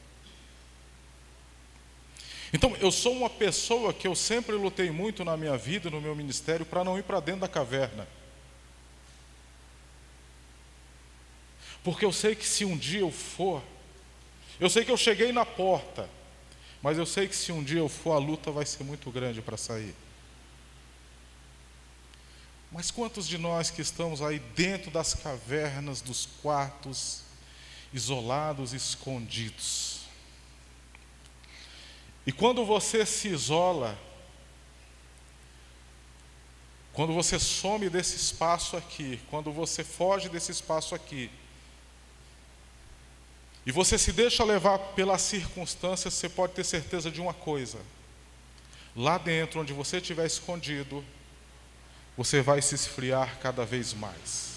Então, 2.51 2.75
eu 2.77 2.91
sou 2.91 3.13
uma 3.13 3.29
pessoa 3.29 3.93
que 3.93 4.07
eu 4.07 4.15
sempre 4.15 4.55
lutei 4.55 4.89
muito 4.89 5.23
na 5.23 5.37
minha 5.37 5.55
vida, 5.55 5.91
no 5.91 6.01
meu 6.01 6.15
ministério, 6.15 6.65
para 6.65 6.83
não 6.83 6.97
ir 6.97 7.03
para 7.03 7.19
dentro 7.19 7.41
da 7.41 7.47
caverna. 7.47 8.07
Porque 11.83 12.03
eu 12.03 12.11
sei 12.11 12.33
que 12.33 12.47
se 12.47 12.65
um 12.65 12.75
dia 12.75 13.01
eu 13.01 13.11
for, 13.11 13.61
eu 14.59 14.67
sei 14.67 14.83
que 14.83 14.89
eu 14.89 14.97
cheguei 14.97 15.31
na 15.31 15.45
porta, 15.45 16.09
mas 16.81 16.97
eu 16.97 17.05
sei 17.05 17.27
que 17.27 17.35
se 17.35 17.51
um 17.51 17.63
dia 17.63 17.81
eu 17.81 17.89
for, 17.89 18.13
a 18.13 18.17
luta 18.17 18.49
vai 18.49 18.65
ser 18.65 18.83
muito 18.83 19.11
grande 19.11 19.43
para 19.43 19.57
sair. 19.57 19.93
Mas 22.71 22.89
quantos 22.89 23.27
de 23.27 23.37
nós 23.37 23.69
que 23.69 23.83
estamos 23.83 24.23
aí 24.23 24.39
dentro 24.39 24.89
das 24.89 25.13
cavernas, 25.13 26.01
dos 26.01 26.25
quartos, 26.41 27.21
isolados, 27.93 28.73
escondidos? 28.73 30.01
E 32.25 32.31
quando 32.31 32.65
você 32.65 33.05
se 33.05 33.27
isola, 33.27 33.97
quando 36.93 37.13
você 37.13 37.37
some 37.37 37.89
desse 37.89 38.15
espaço 38.15 38.77
aqui, 38.77 39.19
quando 39.29 39.51
você 39.51 39.83
foge 39.83 40.29
desse 40.29 40.51
espaço 40.51 40.95
aqui, 40.95 41.29
e 43.65 43.71
você 43.71 43.97
se 43.97 44.11
deixa 44.11 44.43
levar 44.43 44.77
pelas 44.77 45.21
circunstâncias, 45.21 46.13
você 46.13 46.27
pode 46.27 46.53
ter 46.53 46.63
certeza 46.63 47.09
de 47.09 47.21
uma 47.21 47.33
coisa: 47.33 47.79
lá 48.95 49.17
dentro, 49.17 49.61
onde 49.61 49.73
você 49.73 49.97
estiver 49.97 50.25
escondido, 50.25 51.03
você 52.17 52.41
vai 52.41 52.61
se 52.61 52.75
esfriar 52.75 53.39
cada 53.39 53.65
vez 53.65 53.93
mais. 53.93 54.52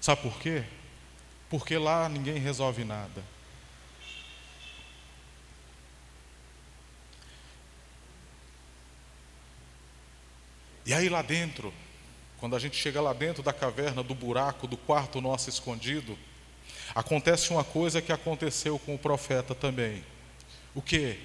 Sabe 0.00 0.22
por 0.22 0.38
quê? 0.38 0.64
Porque 1.50 1.76
lá 1.76 2.08
ninguém 2.08 2.38
resolve 2.38 2.84
nada. 2.84 3.22
E 10.86 10.94
aí 10.94 11.08
lá 11.08 11.22
dentro, 11.22 11.72
quando 12.38 12.56
a 12.56 12.58
gente 12.58 12.76
chega 12.76 13.00
lá 13.00 13.12
dentro 13.12 13.42
da 13.42 13.52
caverna, 13.52 14.02
do 14.02 14.14
buraco, 14.14 14.66
do 14.66 14.76
quarto 14.76 15.20
nosso 15.20 15.48
escondido, 15.50 16.18
acontece 16.94 17.50
uma 17.50 17.62
coisa 17.62 18.00
que 18.00 18.10
aconteceu 18.10 18.78
com 18.78 18.94
o 18.94 18.98
profeta 18.98 19.54
também. 19.54 20.02
O 20.74 20.80
que? 20.80 21.18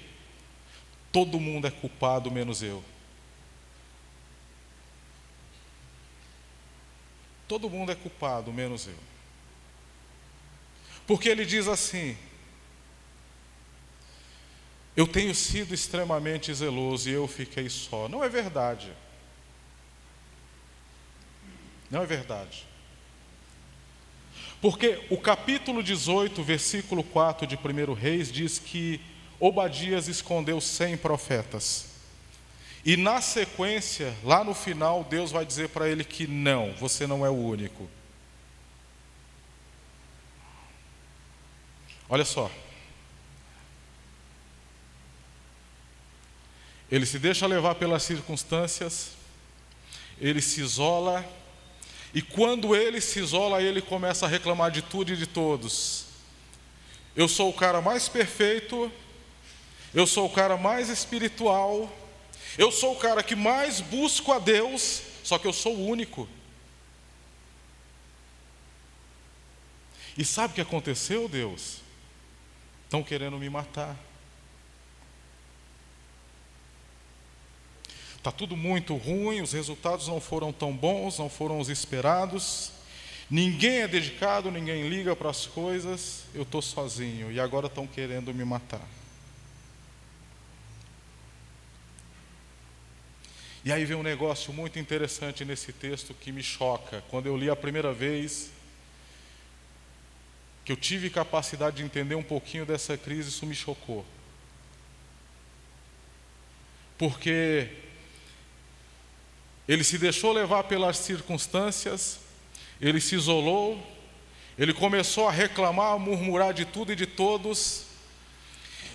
Todo 1.10 1.40
mundo 1.40 1.66
é 1.66 1.70
culpado 1.70 2.30
menos 2.30 2.62
eu. 2.62 2.84
Todo 7.48 7.70
mundo 7.70 7.92
é 7.92 7.94
culpado 7.94 8.52
menos 8.52 8.86
eu. 8.86 8.98
Porque 11.06 11.28
ele 11.28 11.44
diz 11.44 11.68
assim: 11.68 12.16
Eu 14.96 15.06
tenho 15.06 15.34
sido 15.34 15.72
extremamente 15.72 16.52
zeloso 16.52 17.08
e 17.08 17.12
eu 17.12 17.28
fiquei 17.28 17.68
só. 17.68 18.08
Não 18.08 18.24
é 18.24 18.28
verdade. 18.28 18.92
Não 21.90 22.02
é 22.02 22.06
verdade. 22.06 22.66
Porque 24.60 25.06
o 25.10 25.18
capítulo 25.18 25.82
18, 25.82 26.42
versículo 26.42 27.04
4 27.04 27.46
de 27.46 27.56
1 27.56 27.92
Reis 27.92 28.32
diz 28.32 28.58
que 28.58 29.00
Obadias 29.38 30.08
escondeu 30.08 30.60
cem 30.60 30.96
profetas. 30.96 31.95
E 32.86 32.96
na 32.96 33.20
sequência, 33.20 34.16
lá 34.22 34.44
no 34.44 34.54
final, 34.54 35.02
Deus 35.02 35.32
vai 35.32 35.44
dizer 35.44 35.70
para 35.70 35.88
ele 35.88 36.04
que 36.04 36.24
não, 36.24 36.72
você 36.74 37.04
não 37.04 37.26
é 37.26 37.28
o 37.28 37.34
único. 37.34 37.90
Olha 42.08 42.24
só. 42.24 42.48
Ele 46.88 47.04
se 47.04 47.18
deixa 47.18 47.44
levar 47.48 47.74
pelas 47.74 48.04
circunstâncias, 48.04 49.16
ele 50.20 50.40
se 50.40 50.60
isola, 50.60 51.28
e 52.14 52.22
quando 52.22 52.76
ele 52.76 53.00
se 53.00 53.18
isola, 53.18 53.60
ele 53.60 53.82
começa 53.82 54.26
a 54.26 54.28
reclamar 54.28 54.70
de 54.70 54.82
tudo 54.82 55.12
e 55.12 55.16
de 55.16 55.26
todos. 55.26 56.04
Eu 57.16 57.26
sou 57.26 57.50
o 57.50 57.52
cara 57.52 57.80
mais 57.80 58.08
perfeito, 58.08 58.92
eu 59.92 60.06
sou 60.06 60.26
o 60.26 60.30
cara 60.30 60.56
mais 60.56 60.88
espiritual, 60.88 62.05
eu 62.58 62.72
sou 62.72 62.92
o 62.92 62.98
cara 62.98 63.22
que 63.22 63.36
mais 63.36 63.80
busco 63.80 64.32
a 64.32 64.38
Deus, 64.38 65.02
só 65.22 65.38
que 65.38 65.46
eu 65.46 65.52
sou 65.52 65.74
o 65.74 65.86
único. 65.86 66.28
E 70.16 70.24
sabe 70.24 70.52
o 70.52 70.54
que 70.54 70.60
aconteceu, 70.60 71.28
Deus? 71.28 71.78
Estão 72.84 73.02
querendo 73.02 73.36
me 73.38 73.50
matar. 73.50 73.96
Está 78.16 78.32
tudo 78.32 78.56
muito 78.56 78.96
ruim, 78.96 79.40
os 79.40 79.52
resultados 79.52 80.08
não 80.08 80.20
foram 80.20 80.52
tão 80.52 80.76
bons, 80.76 81.18
não 81.18 81.28
foram 81.28 81.60
os 81.60 81.68
esperados. 81.68 82.72
Ninguém 83.30 83.82
é 83.82 83.88
dedicado, 83.88 84.50
ninguém 84.50 84.88
liga 84.88 85.14
para 85.14 85.30
as 85.30 85.46
coisas. 85.46 86.24
Eu 86.34 86.42
estou 86.42 86.62
sozinho 86.62 87.30
e 87.30 87.38
agora 87.38 87.66
estão 87.66 87.86
querendo 87.86 88.32
me 88.32 88.44
matar. 88.44 88.86
E 93.66 93.72
aí 93.72 93.84
vem 93.84 93.96
um 93.96 94.02
negócio 94.04 94.52
muito 94.52 94.78
interessante 94.78 95.44
nesse 95.44 95.72
texto 95.72 96.14
que 96.14 96.30
me 96.30 96.40
choca. 96.40 97.02
Quando 97.10 97.26
eu 97.26 97.36
li 97.36 97.50
a 97.50 97.56
primeira 97.56 97.92
vez, 97.92 98.52
que 100.64 100.70
eu 100.70 100.76
tive 100.76 101.10
capacidade 101.10 101.78
de 101.78 101.82
entender 101.82 102.14
um 102.14 102.22
pouquinho 102.22 102.64
dessa 102.64 102.96
crise, 102.96 103.28
isso 103.28 103.44
me 103.44 103.56
chocou. 103.56 104.06
Porque 106.96 107.68
ele 109.66 109.82
se 109.82 109.98
deixou 109.98 110.32
levar 110.32 110.62
pelas 110.62 110.98
circunstâncias, 110.98 112.20
ele 112.80 113.00
se 113.00 113.16
isolou, 113.16 113.84
ele 114.56 114.72
começou 114.72 115.26
a 115.26 115.32
reclamar, 115.32 115.94
a 115.94 115.98
murmurar 115.98 116.54
de 116.54 116.64
tudo 116.64 116.92
e 116.92 116.94
de 116.94 117.04
todos. 117.04 117.86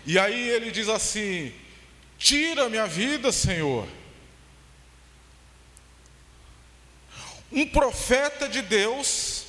E 0.05 0.17
aí 0.17 0.47
ele 0.47 0.71
diz 0.71 0.87
assim: 0.87 1.51
Tira 2.17 2.69
minha 2.69 2.87
vida, 2.87 3.33
Senhor. 3.33 3.85
Um 7.51 7.65
profeta 7.65 8.47
de 8.47 8.61
Deus, 8.61 9.45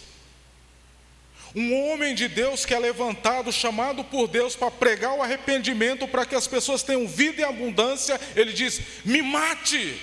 um 1.54 1.90
homem 1.90 2.14
de 2.14 2.28
Deus 2.28 2.64
que 2.64 2.74
é 2.74 2.78
levantado, 2.78 3.52
chamado 3.52 4.02
por 4.04 4.26
Deus 4.26 4.56
para 4.56 4.70
pregar 4.70 5.12
o 5.14 5.22
arrependimento, 5.22 6.08
para 6.08 6.24
que 6.24 6.34
as 6.34 6.46
pessoas 6.46 6.82
tenham 6.82 7.06
vida 7.06 7.42
e 7.42 7.44
abundância, 7.44 8.20
ele 8.34 8.52
diz: 8.52 8.80
Me 9.04 9.22
mate. 9.22 10.00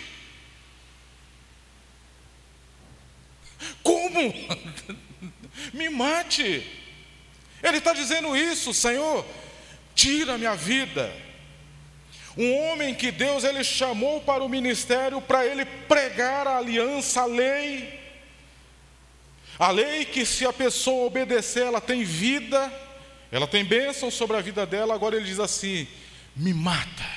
Como? 3.83 4.33
Me 5.73 5.89
mate. 5.89 6.65
Ele 7.61 7.77
está 7.77 7.93
dizendo 7.93 8.35
isso, 8.35 8.73
Senhor, 8.73 9.25
tira 9.93 10.37
minha 10.37 10.55
vida. 10.55 11.11
Um 12.37 12.53
homem 12.57 12.93
que 12.93 13.11
Deus 13.11 13.43
ele 13.43 13.63
chamou 13.63 14.21
para 14.21 14.43
o 14.43 14.49
ministério 14.49 15.21
para 15.21 15.45
ele 15.45 15.65
pregar 15.65 16.47
a 16.47 16.57
aliança, 16.57 17.21
a 17.21 17.25
lei. 17.25 17.99
A 19.57 19.71
lei 19.71 20.05
que 20.05 20.25
se 20.25 20.45
a 20.45 20.53
pessoa 20.53 21.07
obedecer, 21.07 21.65
ela 21.65 21.81
tem 21.81 22.03
vida, 22.03 22.71
ela 23.31 23.47
tem 23.47 23.65
bênção 23.65 24.09
sobre 24.09 24.37
a 24.37 24.41
vida 24.41 24.65
dela. 24.65 24.93
Agora 24.93 25.15
ele 25.15 25.25
diz 25.25 25.39
assim: 25.39 25.87
me 26.35 26.53
mata, 26.53 27.09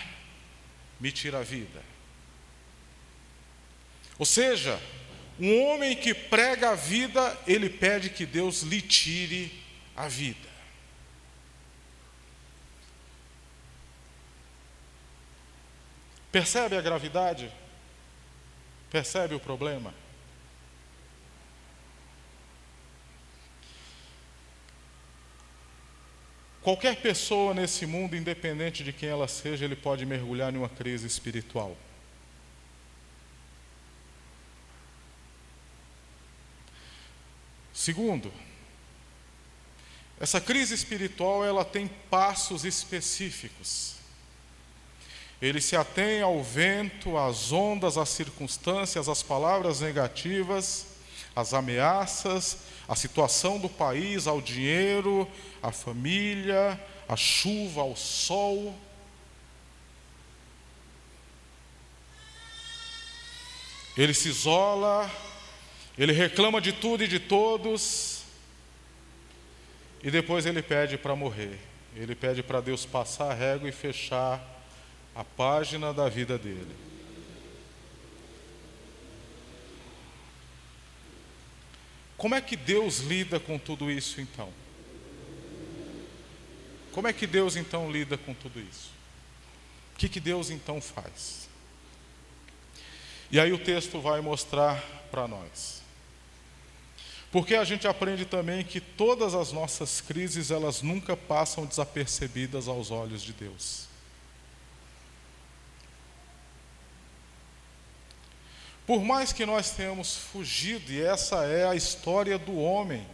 me 0.99 1.13
tira 1.13 1.39
a 1.39 1.43
vida. 1.43 1.83
Ou 4.19 4.27
seja, 4.27 4.81
um 5.39 5.63
homem 5.63 5.97
que 5.97 6.13
prega 6.13 6.71
a 6.71 6.75
vida, 6.75 7.39
ele 7.47 7.69
pede 7.69 8.11
que 8.11 8.27
Deus 8.27 8.63
lhe 8.63 8.81
tire 8.81 9.53
a 9.97 10.09
vida. 10.09 10.52
Percebe 16.33 16.77
a 16.77 16.81
gravidade? 16.81 17.53
Percebe 18.91 19.35
o 19.35 19.41
problema? 19.41 19.93
Qualquer 26.63 26.97
pessoa 26.97 27.53
nesse 27.53 27.85
mundo, 27.85 28.17
independente 28.17 28.83
de 28.83 28.93
quem 28.93 29.09
ela 29.09 29.29
seja, 29.29 29.65
ele 29.65 29.77
pode 29.77 30.07
mergulhar 30.07 30.55
em 30.55 30.57
uma 30.57 30.69
crise 30.69 31.07
espiritual. 31.07 31.77
Segundo, 37.75 38.33
essa 40.21 40.41
crise 40.41 40.73
espiritual 40.73 41.45
ela 41.45 41.65
tem 41.65 41.89
passos 42.09 42.65
específicos. 42.65 44.02
Ele 45.43 45.61
se 45.61 45.75
atém 45.75 46.23
ao 46.23 46.41
vento, 46.41 47.19
às 47.19 47.51
ondas, 47.51 47.99
às 47.99 48.11
circunstâncias, 48.11 49.09
às 49.09 49.25
palavras 49.25 49.81
negativas, 49.81 50.87
às 51.35 51.53
ameaças, 51.53 52.59
à 52.87 52.95
situação 52.95 53.59
do 53.59 53.69
país, 53.69 54.29
ao 54.29 54.41
dinheiro, 54.41 55.29
à 55.61 55.73
família, 55.73 56.81
à 57.09 57.17
chuva, 57.17 57.81
ao 57.81 57.97
sol. 57.97 58.73
Ele 63.97 64.15
se 64.15 64.29
isola, 64.29 65.11
ele 65.99 66.13
reclama 66.13 66.61
de 66.61 66.73
tudo 66.73 67.03
e 67.03 67.09
de 67.09 67.19
todos, 67.19 68.23
e 70.05 70.11
depois 70.11 70.47
ele 70.47 70.63
pede 70.63 70.97
para 70.97 71.17
morrer. 71.17 71.59
Ele 71.97 72.15
pede 72.15 72.45
para 72.45 72.61
Deus 72.61 72.87
passar 72.87 73.33
a 73.33 73.35
régua 73.35 73.69
e 73.69 73.73
fechar 73.73 74.52
a 75.15 75.25
página 75.25 75.93
da 75.93 76.09
vida 76.09 76.39
dele. 76.39 76.75
Como 82.17 82.35
é 82.35 82.41
que 82.41 82.57
Deus 82.57 83.01
lida 83.01 83.41
com 83.41 83.59
tudo 83.59 83.91
isso 83.91 84.21
então? 84.21 84.53
Como 86.93 87.09
é 87.09 87.13
que 87.13 87.27
Deus 87.27 87.57
então 87.57 87.91
lida 87.91 88.17
com 88.17 88.33
tudo 88.33 88.61
isso? 88.61 88.91
O 89.95 89.99
que, 89.99 90.09
que 90.09 90.21
Deus 90.21 90.51
então 90.51 90.81
faz? 90.81 91.49
E 93.31 93.41
aí 93.41 93.53
o 93.53 93.59
texto 93.59 94.01
vai 94.01 94.21
mostrar 94.21 94.81
para 95.11 95.27
nós. 95.27 95.83
Porque 97.33 97.55
a 97.55 97.65
gente 97.65 97.89
aprende 97.89 98.27
também 98.27 98.63
que 98.63 98.79
todas 98.79 99.35
as 99.35 99.53
nossas 99.53 100.03
crises, 100.03 100.51
elas 100.51 100.83
nunca 100.83 101.17
passam 101.17 101.65
desapercebidas 101.65 102.69
aos 102.69 102.91
olhos 102.91 103.23
de 103.23 103.33
Deus. 103.33 103.92
Por 108.93 109.03
mais 109.03 109.33
que 109.33 109.47
nós 109.47 109.71
tenhamos 109.71 110.19
fugido, 110.19 110.93
e 110.93 111.01
essa 111.01 111.47
é 111.47 111.67
a 111.67 111.75
história 111.75 112.39
do 112.39 112.59
homem. 112.59 113.09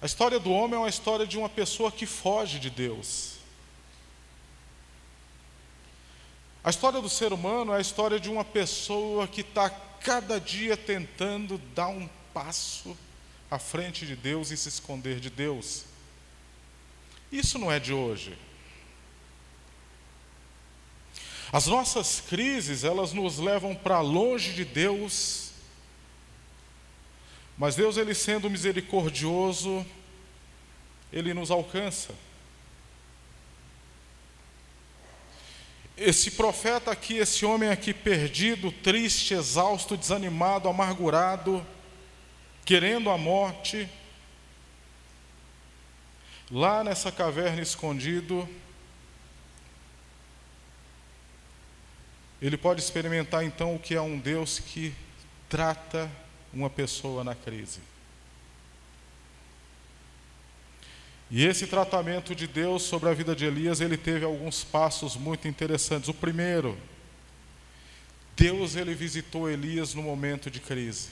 A 0.00 0.06
história 0.06 0.38
do 0.38 0.52
homem 0.52 0.76
é 0.76 0.78
uma 0.78 0.88
história 0.88 1.26
de 1.26 1.36
uma 1.36 1.48
pessoa 1.48 1.90
que 1.90 2.06
foge 2.06 2.60
de 2.60 2.70
Deus. 2.70 3.38
A 6.62 6.70
história 6.70 7.00
do 7.00 7.08
ser 7.08 7.32
humano 7.32 7.72
é 7.72 7.78
a 7.78 7.80
história 7.80 8.20
de 8.20 8.30
uma 8.30 8.44
pessoa 8.44 9.26
que 9.26 9.40
está 9.40 9.68
cada 9.68 10.40
dia 10.40 10.76
tentando 10.76 11.58
dar 11.74 11.88
um 11.88 12.08
passo 12.32 12.96
à 13.50 13.58
frente 13.58 14.06
de 14.06 14.14
Deus 14.14 14.52
e 14.52 14.56
se 14.56 14.68
esconder 14.68 15.18
de 15.18 15.28
Deus. 15.28 15.86
Isso 17.32 17.58
não 17.58 17.72
é 17.72 17.80
de 17.80 17.92
hoje. 17.92 18.38
As 21.56 21.66
nossas 21.66 22.20
crises, 22.20 22.84
elas 22.84 23.14
nos 23.14 23.38
levam 23.38 23.74
para 23.74 24.02
longe 24.02 24.52
de 24.52 24.62
Deus. 24.62 25.52
Mas 27.56 27.74
Deus, 27.74 27.96
ele 27.96 28.12
sendo 28.14 28.50
misericordioso, 28.50 29.82
ele 31.10 31.32
nos 31.32 31.50
alcança. 31.50 32.14
Esse 35.96 36.32
profeta 36.32 36.90
aqui, 36.90 37.16
esse 37.16 37.46
homem 37.46 37.70
aqui 37.70 37.94
perdido, 37.94 38.70
triste, 38.70 39.32
exausto, 39.32 39.96
desanimado, 39.96 40.68
amargurado, 40.68 41.66
querendo 42.66 43.08
a 43.08 43.16
morte, 43.16 43.88
lá 46.50 46.84
nessa 46.84 47.10
caverna 47.10 47.62
escondido, 47.62 48.46
ele 52.40 52.56
pode 52.56 52.80
experimentar 52.80 53.44
então 53.44 53.74
o 53.74 53.78
que 53.78 53.94
é 53.94 54.00
um 54.00 54.18
Deus 54.18 54.58
que 54.58 54.94
trata 55.48 56.10
uma 56.52 56.68
pessoa 56.68 57.24
na 57.24 57.34
crise. 57.34 57.80
E 61.30 61.44
esse 61.44 61.66
tratamento 61.66 62.34
de 62.34 62.46
Deus 62.46 62.82
sobre 62.82 63.08
a 63.08 63.14
vida 63.14 63.34
de 63.34 63.44
Elias, 63.44 63.80
ele 63.80 63.96
teve 63.96 64.24
alguns 64.24 64.62
passos 64.62 65.16
muito 65.16 65.48
interessantes. 65.48 66.08
O 66.08 66.14
primeiro, 66.14 66.78
Deus 68.36 68.76
ele 68.76 68.94
visitou 68.94 69.50
Elias 69.50 69.92
no 69.92 70.02
momento 70.02 70.50
de 70.50 70.60
crise. 70.60 71.08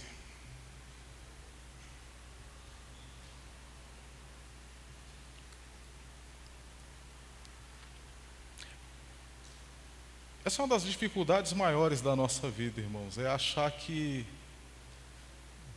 Essa 10.54 10.62
é 10.62 10.66
uma 10.66 10.76
das 10.76 10.84
dificuldades 10.84 11.52
maiores 11.52 12.00
da 12.00 12.14
nossa 12.14 12.48
vida, 12.48 12.80
irmãos, 12.80 13.18
é 13.18 13.26
achar 13.26 13.68
que 13.72 14.24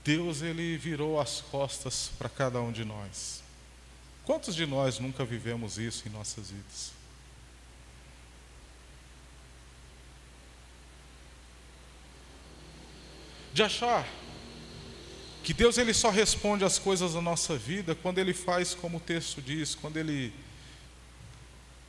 Deus 0.03 0.43
ele 0.43 0.77
virou 0.77 1.19
as 1.19 1.41
costas 1.41 2.11
para 2.15 2.29
cada 2.29 2.61
um 2.61 2.71
de 2.71 2.85
nós. 2.85 3.41
Quantos 4.23 4.53
de 4.53 4.67
nós 4.67 4.99
nunca 4.99 5.25
vivemos 5.25 5.79
isso 5.79 6.07
em 6.07 6.11
nossas 6.11 6.51
vidas? 6.51 6.91
De 13.51 13.63
achar 13.63 14.07
que 15.43 15.55
Deus 15.55 15.79
ele 15.79 15.91
só 15.91 16.11
responde 16.11 16.63
às 16.63 16.77
coisas 16.77 17.15
da 17.15 17.21
nossa 17.21 17.57
vida 17.57 17.95
quando 17.95 18.19
ele 18.19 18.31
faz 18.31 18.75
como 18.75 18.97
o 18.97 19.01
texto 19.01 19.41
diz, 19.41 19.73
quando 19.73 19.97
ele 19.97 20.31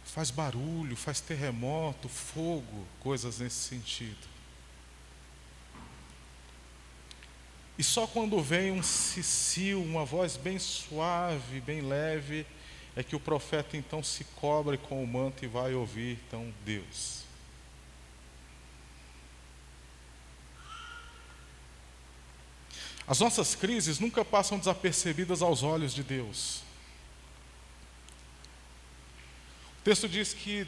faz 0.08 0.30
barulho, 0.30 0.96
faz 0.96 1.20
terremoto, 1.20 2.08
fogo, 2.08 2.86
coisas 3.00 3.38
nesse 3.38 3.56
sentido. 3.56 4.26
E 7.78 7.84
só 7.84 8.06
quando 8.06 8.42
vem 8.42 8.72
um 8.72 8.82
cicio, 8.82 9.80
uma 9.80 10.04
voz 10.04 10.36
bem 10.36 10.58
suave, 10.58 11.60
bem 11.60 11.82
leve, 11.82 12.44
é 12.96 13.02
que 13.02 13.14
o 13.14 13.20
profeta 13.20 13.76
então 13.76 14.02
se 14.02 14.24
cobre 14.24 14.78
com 14.78 15.04
o 15.04 15.06
manto 15.06 15.44
e 15.44 15.48
vai 15.48 15.74
ouvir 15.74 16.18
então 16.26 16.52
Deus. 16.64 17.22
As 23.06 23.20
nossas 23.20 23.54
crises 23.54 24.00
nunca 24.00 24.24
passam 24.24 24.58
desapercebidas 24.58 25.42
aos 25.42 25.62
olhos 25.62 25.94
de 25.94 26.02
Deus. 26.02 26.67
O 29.78 29.82
texto 29.84 30.08
diz 30.08 30.34
que 30.34 30.66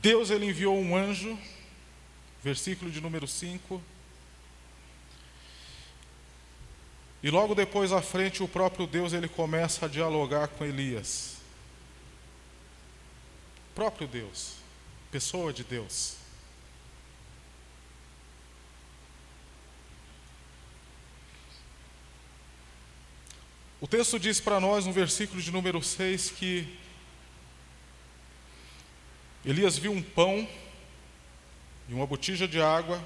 Deus 0.00 0.30
ele 0.30 0.46
enviou 0.46 0.78
um 0.78 0.96
anjo, 0.96 1.38
versículo 2.42 2.90
de 2.90 3.00
número 3.00 3.26
5, 3.26 3.82
E 7.24 7.30
logo 7.30 7.54
depois 7.54 7.90
à 7.90 8.02
frente 8.02 8.42
o 8.42 8.48
próprio 8.48 8.86
Deus 8.86 9.14
ele 9.14 9.28
começa 9.28 9.86
a 9.86 9.88
dialogar 9.88 10.46
com 10.46 10.62
Elias. 10.62 11.38
O 13.70 13.74
próprio 13.74 14.06
Deus, 14.06 14.56
pessoa 15.10 15.50
de 15.50 15.64
Deus. 15.64 16.16
O 23.80 23.88
texto 23.88 24.18
diz 24.18 24.38
para 24.38 24.60
nós 24.60 24.84
no 24.84 24.92
versículo 24.92 25.40
de 25.40 25.50
número 25.50 25.82
6 25.82 26.30
que 26.32 26.78
Elias 29.44 29.76
viu 29.76 29.92
um 29.92 30.02
pão 30.02 30.48
e 31.88 31.92
uma 31.92 32.06
botija 32.06 32.48
de 32.48 32.60
água, 32.60 33.02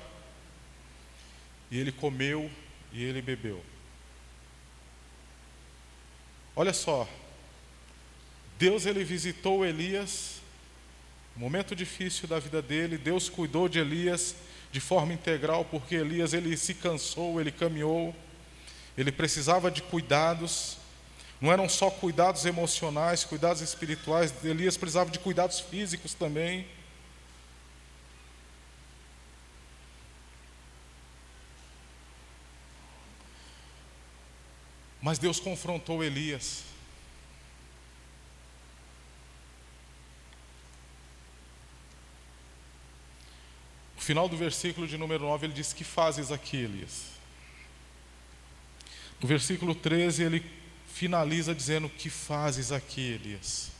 e 1.71 1.79
ele 1.79 1.91
comeu 1.91 2.51
e 2.93 3.03
ele 3.03 3.21
bebeu. 3.21 3.63
Olha 6.55 6.73
só, 6.73 7.09
Deus 8.59 8.87
ele 8.87 9.05
visitou 9.05 9.67
Elias, 9.67 10.41
momento 11.37 11.75
difícil 11.75 12.27
da 12.27 12.39
vida 12.39 12.63
dele, 12.63 12.99
Deus 12.99 13.29
cuidou 13.29 13.69
de 13.69 13.79
Elias 13.79 14.35
de 14.73 14.81
forma 14.81 15.13
integral, 15.13 15.65
porque 15.65 15.95
Elias 15.95 16.33
ele 16.33 16.57
se 16.57 16.75
cansou, 16.75 17.41
ele 17.41 17.53
caminhou, 17.53 18.15
ele 18.97 19.13
precisava 19.13 19.71
de 19.71 19.83
cuidados, 19.83 20.78
não 21.41 21.53
eram 21.53 21.69
só 21.69 21.91
cuidados 21.91 22.45
emocionais, 22.45 23.25
cuidados 23.25 23.63
espirituais, 23.63 24.35
Elias 24.45 24.77
precisava 24.77 25.11
de 25.11 25.21
cuidados 25.21 25.61
físicos 25.61 26.13
também. 26.13 26.67
Mas 35.01 35.19
Deus 35.19 35.39
confrontou 35.39 36.03
Elias. 36.03 36.65
No 43.95 44.03
final 44.03 44.29
do 44.29 44.37
versículo 44.37 44.89
de 44.89 44.99
número 44.99 45.25
9, 45.25 45.47
ele 45.47 45.55
diz: 45.55 45.73
Que 45.73 45.85
fazes 45.85 46.33
aqui, 46.33 46.57
Elias? 46.57 47.13
No 49.21 49.29
versículo 49.29 49.75
13, 49.75 50.25
ele 50.25 50.58
finaliza 50.99 51.55
dizendo: 51.55 51.89
Que 51.89 52.11
fazes 52.11 52.73
aqui, 52.73 53.13
Elias? 53.13 53.71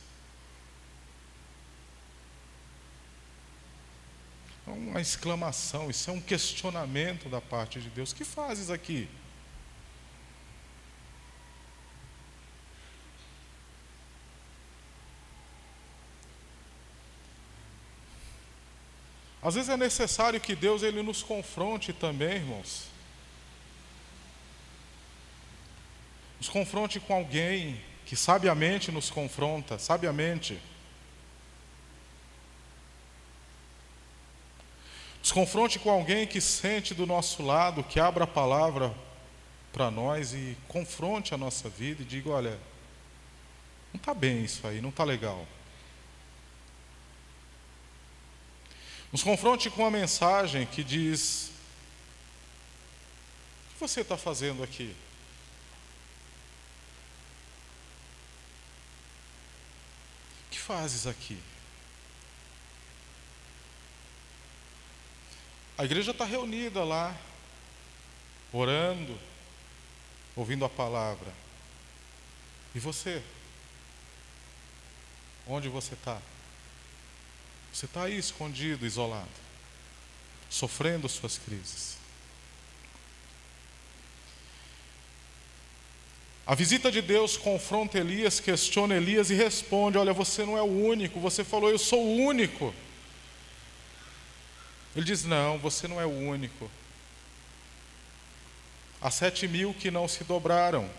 É 4.65 4.71
uma 4.71 5.01
exclamação, 5.01 5.89
isso 5.89 6.09
é 6.09 6.13
um 6.13 6.21
questionamento 6.21 7.27
da 7.27 7.41
parte 7.41 7.81
de 7.81 7.89
Deus: 7.89 8.13
Que 8.13 8.23
fazes 8.23 8.69
aqui? 8.69 9.09
Às 19.41 19.55
vezes 19.55 19.69
é 19.69 19.77
necessário 19.77 20.39
que 20.39 20.55
Deus 20.55 20.83
ele 20.83 21.01
nos 21.01 21.21
confronte 21.21 21.91
também, 21.91 22.35
irmãos. 22.35 22.98
Nos 26.39 26.49
confronte 26.49 26.99
com 26.99 27.13
alguém 27.13 27.79
que 28.05 28.15
sabiamente 28.15 28.91
nos 28.91 29.09
confronta, 29.09 29.77
sabiamente. 29.77 30.59
Nos 35.19 35.31
confronte 35.31 35.77
com 35.77 35.91
alguém 35.91 36.25
que 36.25 36.41
sente 36.41 36.93
do 36.93 37.05
nosso 37.05 37.43
lado, 37.43 37.83
que 37.83 37.99
abra 37.99 38.23
a 38.23 38.27
palavra 38.27 38.95
para 39.71 39.91
nós 39.91 40.33
e 40.33 40.57
confronte 40.67 41.33
a 41.33 41.37
nossa 41.37 41.69
vida 41.69 42.01
e 42.01 42.05
diga: 42.05 42.29
olha, 42.29 42.59
não 43.93 43.97
está 43.97 44.13
bem 44.13 44.43
isso 44.43 44.65
aí, 44.65 44.81
não 44.81 44.89
está 44.89 45.03
legal. 45.03 45.45
Nos 49.11 49.23
confronte 49.23 49.69
com 49.69 49.81
uma 49.81 49.91
mensagem 49.91 50.65
que 50.67 50.83
diz: 50.83 51.51
O 53.69 53.73
que 53.73 53.79
você 53.79 54.01
está 54.01 54.15
fazendo 54.15 54.63
aqui? 54.63 54.95
O 60.45 60.51
que 60.51 60.58
fazes 60.69 61.07
aqui? 61.07 61.41
A 65.75 65.83
igreja 65.83 66.11
está 66.11 66.25
reunida 66.25 66.83
lá, 66.83 67.17
orando, 68.53 69.19
ouvindo 70.35 70.63
a 70.63 70.69
palavra. 70.69 71.33
E 72.75 72.79
você? 72.79 73.23
Onde 75.47 75.67
você 75.69 75.95
está? 75.95 76.21
Você 77.73 77.85
está 77.85 78.03
aí 78.03 78.19
escondido, 78.19 78.85
isolado, 78.85 79.27
sofrendo 80.51 81.09
suas 81.09 81.39
crises. 81.39 81.97
A 86.49 86.55
visita 86.55 86.91
de 86.91 86.99
Deus 86.99 87.37
confronta 87.37 87.99
Elias, 87.99 88.39
questiona 88.39 88.95
Elias 88.95 89.29
e 89.29 89.35
responde: 89.35 89.99
Olha, 89.99 90.11
você 90.11 90.43
não 90.43 90.57
é 90.57 90.61
o 90.63 90.87
único. 90.87 91.19
Você 91.19 91.43
falou, 91.43 91.69
Eu 91.69 91.77
sou 91.77 92.03
o 92.03 92.17
único. 92.25 92.73
Ele 94.95 95.05
diz: 95.05 95.23
Não, 95.25 95.59
você 95.59 95.87
não 95.87 96.01
é 96.01 96.07
o 96.07 96.09
único. 96.09 96.67
Há 98.99 99.11
sete 99.11 99.47
mil 99.47 99.75
que 99.75 99.91
não 99.91 100.07
se 100.07 100.23
dobraram. 100.23 100.89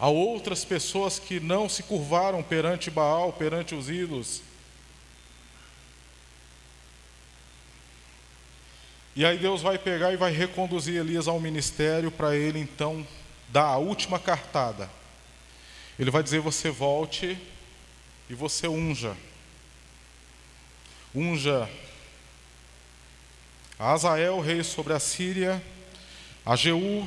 Há 0.00 0.08
outras 0.08 0.64
pessoas 0.64 1.20
que 1.20 1.38
não 1.38 1.68
se 1.68 1.84
curvaram 1.84 2.42
perante 2.42 2.90
Baal, 2.90 3.32
perante 3.32 3.72
os 3.72 3.88
ídolos. 3.88 4.42
E 9.14 9.24
aí 9.24 9.38
Deus 9.38 9.62
vai 9.62 9.78
pegar 9.78 10.12
e 10.12 10.16
vai 10.16 10.32
reconduzir 10.32 10.96
Elias 10.96 11.28
ao 11.28 11.38
ministério 11.38 12.10
para 12.10 12.34
ele 12.34 12.58
então 12.58 13.06
dar 13.48 13.64
a 13.64 13.76
última 13.76 14.18
cartada. 14.18 14.90
Ele 15.98 16.10
vai 16.10 16.22
dizer: 16.22 16.40
Você 16.40 16.70
volte 16.70 17.38
e 18.28 18.34
você 18.34 18.68
unja. 18.68 19.16
Unja. 21.14 21.68
A 23.78 23.92
Azael, 23.92 24.40
rei 24.40 24.62
sobre 24.64 24.92
a 24.92 24.98
Síria, 24.98 25.62
a 26.44 26.56
Jeú, 26.56 27.06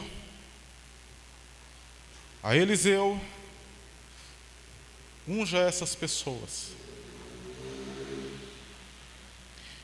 a 2.42 2.56
Eliseu, 2.56 3.20
unja 5.28 5.60
essas 5.60 5.94
pessoas. 5.96 6.70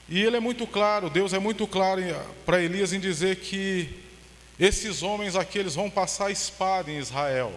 E 0.10 0.22
ele 0.22 0.38
é 0.38 0.40
muito 0.40 0.66
claro, 0.66 1.10
Deus 1.10 1.34
é 1.34 1.40
muito 1.40 1.68
claro 1.68 2.02
para 2.46 2.62
Elias 2.62 2.94
em 2.94 3.00
dizer 3.00 3.42
que 3.42 4.07
esses 4.60 5.04
homens 5.04 5.36
aqui 5.36 5.60
eles 5.60 5.76
vão 5.76 5.90
passar 5.90 6.28
a 6.28 6.32
espada 6.32 6.92
em 6.92 6.98
Israel. 6.98 7.54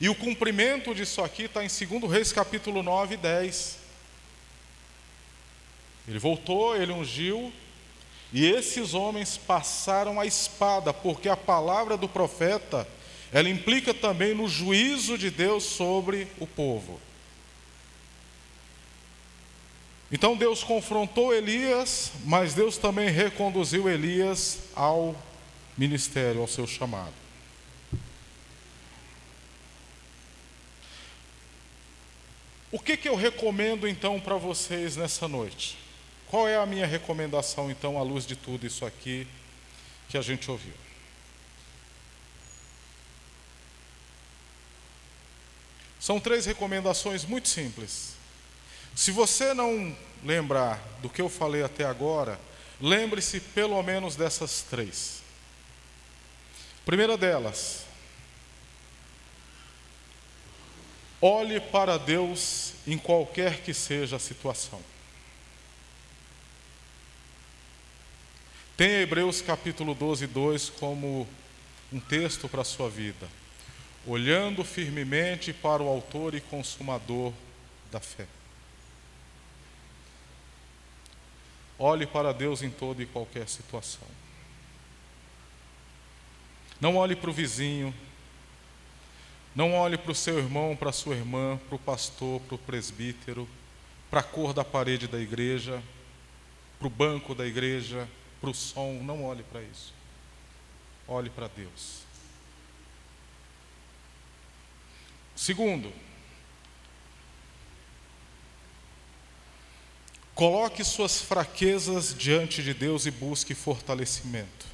E 0.00 0.08
o 0.08 0.14
cumprimento 0.14 0.94
disso 0.94 1.22
aqui 1.22 1.44
está 1.44 1.64
em 1.64 1.68
2 1.68 2.10
Reis 2.10 2.32
capítulo 2.32 2.82
9 2.82 3.14
e 3.14 3.16
10. 3.16 3.78
Ele 6.08 6.18
voltou, 6.18 6.76
ele 6.76 6.90
ungiu, 6.90 7.52
e 8.32 8.44
esses 8.44 8.94
homens 8.94 9.36
passaram 9.36 10.18
a 10.18 10.26
espada, 10.26 10.92
porque 10.92 11.28
a 11.28 11.36
palavra 11.36 11.96
do 11.96 12.08
profeta, 12.08 12.88
ela 13.32 13.48
implica 13.48 13.94
também 13.94 14.34
no 14.34 14.48
juízo 14.48 15.16
de 15.16 15.30
Deus 15.30 15.62
sobre 15.62 16.26
o 16.40 16.46
povo. 16.46 17.00
Então 20.10 20.36
Deus 20.36 20.64
confrontou 20.64 21.32
Elias, 21.32 22.10
mas 22.24 22.54
Deus 22.54 22.76
também 22.76 23.08
reconduziu 23.08 23.88
Elias 23.88 24.58
ao 24.74 25.14
ministério, 25.76 26.40
ao 26.40 26.48
seu 26.48 26.66
chamado. 26.66 27.14
O 32.70 32.78
que, 32.78 32.96
que 32.96 33.08
eu 33.08 33.14
recomendo 33.14 33.86
então 33.86 34.18
para 34.18 34.36
vocês 34.36 34.96
nessa 34.96 35.28
noite? 35.28 35.76
Qual 36.26 36.48
é 36.48 36.56
a 36.56 36.64
minha 36.64 36.86
recomendação, 36.86 37.70
então, 37.70 37.98
à 37.98 38.02
luz 38.02 38.26
de 38.26 38.34
tudo 38.34 38.66
isso 38.66 38.86
aqui 38.86 39.26
que 40.08 40.16
a 40.16 40.22
gente 40.22 40.50
ouviu? 40.50 40.72
São 46.00 46.18
três 46.18 46.46
recomendações 46.46 47.24
muito 47.24 47.48
simples. 47.48 48.14
Se 48.96 49.10
você 49.10 49.54
não 49.54 49.96
lembrar 50.24 50.82
do 51.00 51.08
que 51.08 51.22
eu 51.22 51.28
falei 51.28 51.62
até 51.62 51.84
agora, 51.84 52.40
lembre-se 52.80 53.38
pelo 53.38 53.80
menos 53.82 54.16
dessas 54.16 54.62
três. 54.62 55.21
Primeira 56.84 57.16
delas, 57.16 57.86
olhe 61.20 61.60
para 61.60 61.96
Deus 61.96 62.74
em 62.86 62.98
qualquer 62.98 63.62
que 63.62 63.72
seja 63.72 64.16
a 64.16 64.18
situação. 64.18 64.82
Tenha 68.76 69.02
Hebreus 69.02 69.40
capítulo 69.40 69.94
12, 69.94 70.26
2 70.26 70.70
como 70.70 71.28
um 71.92 72.00
texto 72.00 72.48
para 72.48 72.62
a 72.62 72.64
sua 72.64 72.90
vida. 72.90 73.28
Olhando 74.04 74.64
firmemente 74.64 75.52
para 75.52 75.80
o 75.80 75.88
Autor 75.88 76.34
e 76.34 76.40
Consumador 76.40 77.32
da 77.92 78.00
fé. 78.00 78.26
Olhe 81.78 82.06
para 82.06 82.32
Deus 82.32 82.62
em 82.62 82.70
toda 82.70 83.02
e 83.02 83.06
qualquer 83.06 83.48
situação. 83.48 84.21
Não 86.82 86.96
olhe 86.96 87.14
para 87.14 87.30
o 87.30 87.32
vizinho, 87.32 87.94
não 89.54 89.72
olhe 89.72 89.96
para 89.96 90.10
o 90.10 90.14
seu 90.16 90.36
irmão, 90.36 90.74
para 90.74 90.90
a 90.90 90.92
sua 90.92 91.14
irmã, 91.14 91.56
para 91.68 91.76
o 91.76 91.78
pastor, 91.78 92.40
para 92.40 92.56
o 92.56 92.58
presbítero, 92.58 93.48
para 94.10 94.18
a 94.18 94.24
cor 94.24 94.52
da 94.52 94.64
parede 94.64 95.06
da 95.06 95.20
igreja, 95.20 95.80
para 96.80 96.88
o 96.88 96.90
banco 96.90 97.36
da 97.36 97.46
igreja, 97.46 98.08
para 98.40 98.50
o 98.50 98.54
som, 98.54 98.94
não 98.94 99.22
olhe 99.22 99.44
para 99.44 99.62
isso. 99.62 99.94
Olhe 101.06 101.30
para 101.30 101.46
Deus. 101.46 102.00
Segundo, 105.36 105.92
coloque 110.34 110.82
suas 110.82 111.22
fraquezas 111.22 112.12
diante 112.12 112.60
de 112.60 112.74
Deus 112.74 113.06
e 113.06 113.12
busque 113.12 113.54
fortalecimento. 113.54 114.71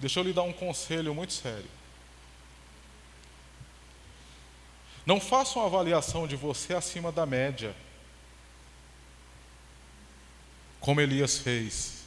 Deixa 0.00 0.20
eu 0.20 0.24
lhe 0.24 0.32
dar 0.32 0.42
um 0.42 0.52
conselho 0.52 1.14
muito 1.14 1.32
sério. 1.32 1.68
Não 5.04 5.20
faça 5.20 5.58
uma 5.58 5.66
avaliação 5.66 6.26
de 6.26 6.36
você 6.36 6.74
acima 6.74 7.10
da 7.10 7.24
média, 7.24 7.74
como 10.80 11.00
Elias 11.00 11.38
fez. 11.38 12.04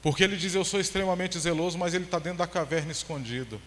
Porque 0.00 0.24
ele 0.24 0.36
diz: 0.36 0.54
Eu 0.54 0.64
sou 0.64 0.80
extremamente 0.80 1.38
zeloso, 1.38 1.76
mas 1.76 1.94
ele 1.94 2.04
está 2.04 2.18
dentro 2.18 2.38
da 2.38 2.46
caverna 2.46 2.92
escondido. 2.92 3.60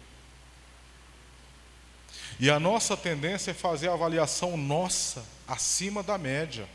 E 2.39 2.49
a 2.49 2.59
nossa 2.59 2.97
tendência 2.97 3.51
é 3.51 3.53
fazer 3.53 3.89
a 3.89 3.93
avaliação 3.93 4.57
nossa 4.57 5.25
acima 5.47 6.03
da 6.03 6.17
média. 6.17 6.67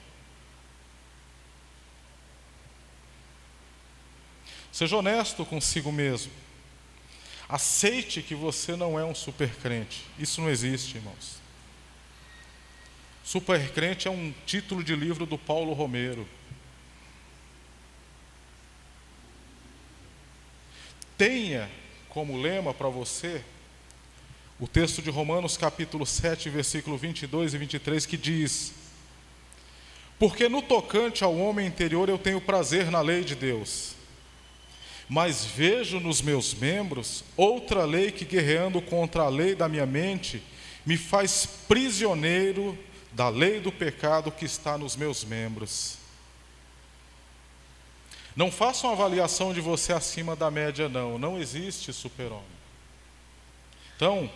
Seja 4.73 4.97
honesto 4.97 5.45
consigo 5.45 5.91
mesmo. 5.91 6.33
Aceite 7.49 8.23
que 8.23 8.35
você 8.35 8.77
não 8.77 8.99
é 8.99 9.05
um 9.05 9.15
supercrente. 9.15 10.05
Isso 10.19 10.41
não 10.41 10.49
existe, 10.49 10.97
irmãos. 10.97 11.41
Supercrente 13.25 14.07
é 14.07 14.11
um 14.11 14.33
título 14.47 14.85
de 14.85 14.95
livro 14.95 15.27
do 15.27 15.37
Paulo 15.37 15.73
Romero. 15.73 16.27
Tenha 21.19 21.69
como 22.09 22.41
lema 22.41 22.73
para 22.73 22.89
você 22.89 23.45
o 24.59 24.69
texto 24.69 25.03
de 25.03 25.11
Romanos 25.11 25.57
capítulo 25.57 26.07
7, 26.07 26.49
versículo 26.49 26.97
22 26.97 27.53
e 27.53 27.59
23 27.59 28.07
que 28.07 28.17
diz: 28.17 28.73
Porque 30.19 30.49
no 30.49 30.63
tocante 30.63 31.25
ao 31.25 31.37
homem 31.37 31.67
interior 31.67 32.09
eu 32.09 32.19
tenho 32.19 32.41
prazer 32.41 32.91
na 32.91 33.01
lei 33.01 33.25
de 33.25 33.35
Deus 33.35 34.00
mas 35.11 35.45
vejo 35.45 35.99
nos 35.99 36.23
meus 36.23 36.55
membros 36.55 37.25
outra 37.37 37.85
lei 37.85 38.13
que, 38.13 38.25
guerreando 38.25 38.81
contra 38.81 39.25
a 39.25 39.29
lei 39.29 39.57
da 39.57 39.69
minha 39.69 39.85
mente, 39.85 40.41
me 40.87 40.97
faz 40.97 41.45
prisioneiro 41.67 42.79
da 43.11 43.29
lei 43.29 43.59
do 43.59 43.73
pecado 43.73 44.31
que 44.31 44.45
está 44.45 44.79
nos 44.79 44.95
meus 44.95 45.25
membros. 45.25 45.99
Não 48.37 48.53
faça 48.53 48.87
uma 48.87 48.93
avaliação 48.93 49.53
de 49.53 49.61
você 49.61 49.93
acima 49.93 50.37
da 50.37 50.49
média, 50.49 50.89
não. 50.89 51.19
Não 51.19 51.41
existe 51.41 51.93
super-homem. 51.93 52.45
Então, 53.97 54.31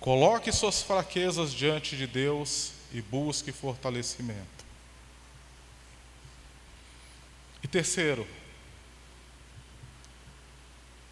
coloque 0.00 0.50
suas 0.50 0.82
fraquezas 0.82 1.52
diante 1.52 1.98
de 1.98 2.06
Deus 2.06 2.72
e 2.94 3.02
busque 3.02 3.52
fortalecimento. 3.52 4.64
E 7.62 7.68
terceiro, 7.68 8.26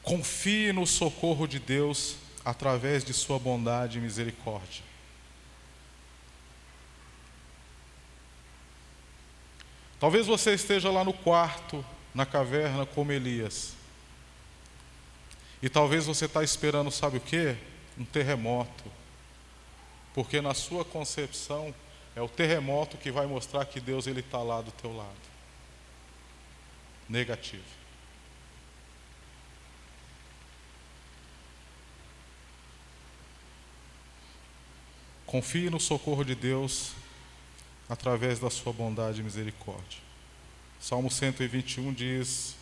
Confie 0.08 0.72
no 0.72 0.86
socorro 0.86 1.46
de 1.46 1.58
Deus 1.58 2.16
através 2.42 3.04
de 3.04 3.12
Sua 3.12 3.38
bondade 3.38 3.98
e 3.98 4.00
misericórdia. 4.00 4.82
Talvez 10.00 10.26
você 10.26 10.54
esteja 10.54 10.90
lá 10.90 11.04
no 11.04 11.12
quarto, 11.12 11.84
na 12.14 12.24
caverna, 12.24 12.86
como 12.86 13.12
Elias. 13.12 13.74
E 15.60 15.68
talvez 15.68 16.06
você 16.06 16.24
está 16.24 16.42
esperando, 16.42 16.90
sabe 16.90 17.18
o 17.18 17.20
que? 17.20 17.54
Um 17.98 18.04
terremoto. 18.06 18.84
Porque 20.14 20.40
na 20.40 20.54
sua 20.54 20.86
concepção 20.86 21.74
é 22.16 22.22
o 22.22 22.28
terremoto 22.30 22.96
que 22.96 23.10
vai 23.10 23.26
mostrar 23.26 23.66
que 23.66 23.78
Deus 23.78 24.06
ele 24.06 24.20
está 24.20 24.38
lá 24.38 24.62
do 24.62 24.70
teu 24.70 24.96
lado. 24.96 25.12
Negativo. 27.06 27.77
Confie 35.28 35.68
no 35.68 35.78
socorro 35.78 36.24
de 36.24 36.34
Deus 36.34 36.92
através 37.86 38.38
da 38.38 38.48
sua 38.48 38.72
bondade 38.72 39.20
e 39.20 39.22
misericórdia. 39.22 39.98
Salmo 40.80 41.10
121 41.10 41.92
diz: 41.92 42.56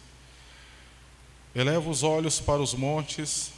Eleva 1.55 1.89
os 1.89 2.03
olhos 2.03 2.41
para 2.41 2.61
os 2.61 2.75
montes, 2.75 3.53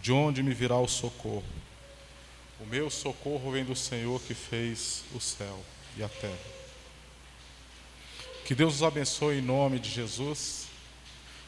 de 0.00 0.12
onde 0.12 0.44
me 0.44 0.54
virá 0.54 0.76
o 0.76 0.86
socorro. 0.86 1.42
O 2.60 2.66
meu 2.66 2.88
socorro 2.88 3.50
vem 3.50 3.64
do 3.64 3.74
Senhor 3.74 4.20
que 4.22 4.32
fez 4.32 5.02
o 5.12 5.18
céu 5.18 5.58
e 5.96 6.04
a 6.04 6.08
terra. 6.08 6.38
Que 8.44 8.54
Deus 8.54 8.76
os 8.76 8.82
abençoe 8.84 9.38
em 9.38 9.42
nome 9.42 9.80
de 9.80 9.90
Jesus. 9.90 10.68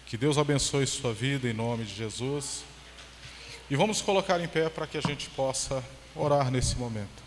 Que 0.06 0.16
Deus 0.16 0.36
abençoe 0.36 0.84
sua 0.84 1.14
vida 1.14 1.48
em 1.48 1.52
nome 1.52 1.84
de 1.84 1.94
Jesus. 1.94 2.64
E 3.70 3.76
vamos 3.76 4.02
colocar 4.02 4.40
em 4.40 4.48
pé 4.48 4.68
para 4.68 4.88
que 4.88 4.98
a 4.98 5.00
gente 5.00 5.30
possa 5.30 5.82
orar 6.16 6.50
nesse 6.50 6.76
momento. 6.76 7.23